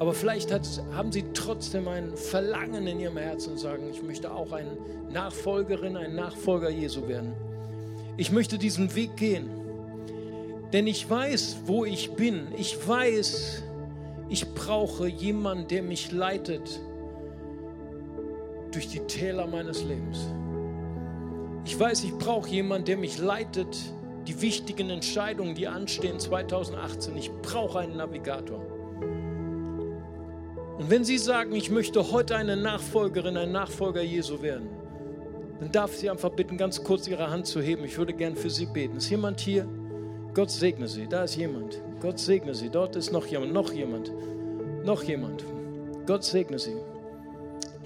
[0.00, 4.32] Aber vielleicht hat, haben sie trotzdem ein Verlangen in ihrem Herzen und sagen, ich möchte
[4.32, 4.70] auch eine
[5.12, 7.34] Nachfolgerin, ein Nachfolger Jesu werden.
[8.16, 9.50] Ich möchte diesen Weg gehen.
[10.72, 12.48] Denn ich weiß, wo ich bin.
[12.56, 13.62] Ich weiß,
[14.30, 16.80] ich brauche jemanden, der mich leitet
[18.72, 20.18] durch die Täler meines Lebens.
[21.66, 23.76] Ich weiß, ich brauche jemanden, der mich leitet,
[24.26, 27.18] die wichtigen Entscheidungen, die anstehen 2018.
[27.18, 28.79] Ich brauche einen Navigator.
[30.80, 34.66] Und wenn Sie sagen, ich möchte heute eine Nachfolgerin, ein Nachfolger Jesu werden,
[35.60, 37.84] dann darf ich Sie einfach bitten, ganz kurz Ihre Hand zu heben.
[37.84, 38.96] Ich würde gern für Sie beten.
[38.96, 39.68] Ist jemand hier,
[40.32, 41.06] Gott segne sie.
[41.06, 41.82] Da ist jemand.
[42.00, 42.70] Gott segne sie.
[42.70, 43.52] Dort ist noch jemand.
[43.52, 44.10] Noch jemand.
[44.82, 45.44] Noch jemand.
[46.06, 46.76] Gott segne sie.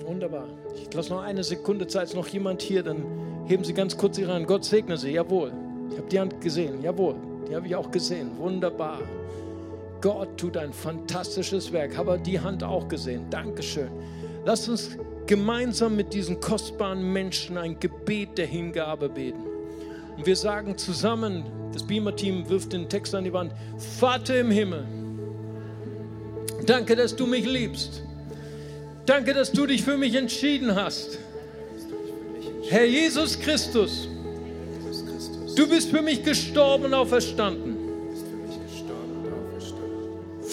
[0.07, 0.47] Wunderbar.
[0.77, 2.05] Ich lasse noch eine Sekunde Zeit.
[2.05, 2.85] Ist noch jemand hier?
[2.85, 3.03] Dann
[3.47, 4.47] heben Sie ganz kurz Ihre Hand.
[4.47, 5.11] Gott segne Sie.
[5.11, 5.53] Jawohl.
[5.91, 6.81] Ich habe die Hand gesehen.
[6.81, 7.17] Jawohl.
[7.49, 8.39] Die habe ich auch gesehen.
[8.39, 9.01] Wunderbar.
[10.05, 11.97] Gott tut ein fantastisches Werk.
[11.97, 13.25] Habe die Hand auch gesehen.
[13.31, 13.89] Dankeschön.
[14.45, 19.41] Lasst uns gemeinsam mit diesen kostbaren Menschen ein Gebet der Hingabe beten.
[20.15, 23.55] Und wir sagen zusammen, das Beamer-Team wirft den Text an die Wand,
[23.99, 24.85] Vater im Himmel,
[26.67, 28.03] danke, dass du mich liebst.
[29.07, 31.19] Danke, dass du dich für mich entschieden hast.
[32.69, 34.07] Herr Jesus Christus,
[35.57, 37.74] du bist für mich gestorben und auferstanden.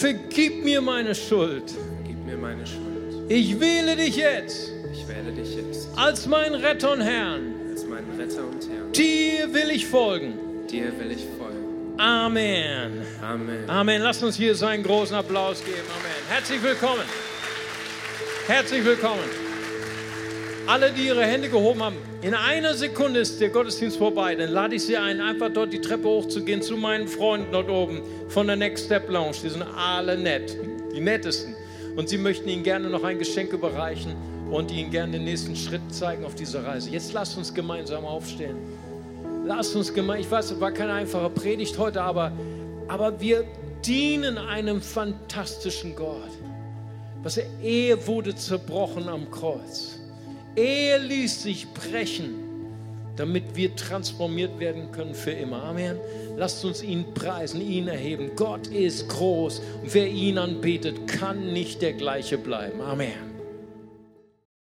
[0.02, 1.70] Vergib mir meine Schuld.
[1.70, 3.30] Vergib mir meine Schuld.
[3.30, 7.54] Ich wähle dich jetzt Ich wähle dich jetzt als mein Retter und Herrn.
[7.70, 8.90] als meinen Retter und Herrn.
[8.90, 10.32] Dir will ich folgen.
[10.68, 11.98] Dir will ich folgen.
[11.98, 13.06] Amen.
[13.22, 13.70] Amen.
[13.70, 14.02] Amen.
[14.02, 15.86] Lasst uns hier so einen großen Applaus geben.
[15.96, 16.10] Amen.
[16.28, 17.04] Herzlich willkommen.
[18.48, 19.41] Herzlich willkommen.
[20.66, 24.36] Alle, die ihre Hände gehoben haben, in einer Sekunde ist der Gottesdienst vorbei.
[24.36, 28.00] Dann lade ich Sie ein, einfach dort die Treppe hochzugehen zu meinen Freunden dort oben
[28.28, 29.36] von der Next Step Lounge.
[29.42, 30.56] Die sind alle nett,
[30.94, 31.56] die nettesten.
[31.96, 34.14] Und sie möchten Ihnen gerne noch ein Geschenk überreichen
[34.52, 36.90] und Ihnen gerne den nächsten Schritt zeigen auf dieser Reise.
[36.90, 38.56] Jetzt lasst uns gemeinsam aufstehen.
[39.44, 42.30] Lasst uns gemeinsam, ich weiß, es war keine einfache Predigt heute, aber,
[42.86, 43.44] aber wir
[43.84, 46.30] dienen einem fantastischen Gott.
[47.24, 49.91] Was er, Ehe wurde zerbrochen am Kreuz.
[50.56, 52.34] Ehe ließ sich brechen,
[53.16, 55.62] damit wir transformiert werden können für immer.
[55.64, 55.96] Amen.
[56.36, 58.32] Lasst uns ihn preisen, ihn erheben.
[58.36, 62.80] Gott ist groß wer ihn anbetet, kann nicht der gleiche bleiben.
[62.80, 63.31] Amen.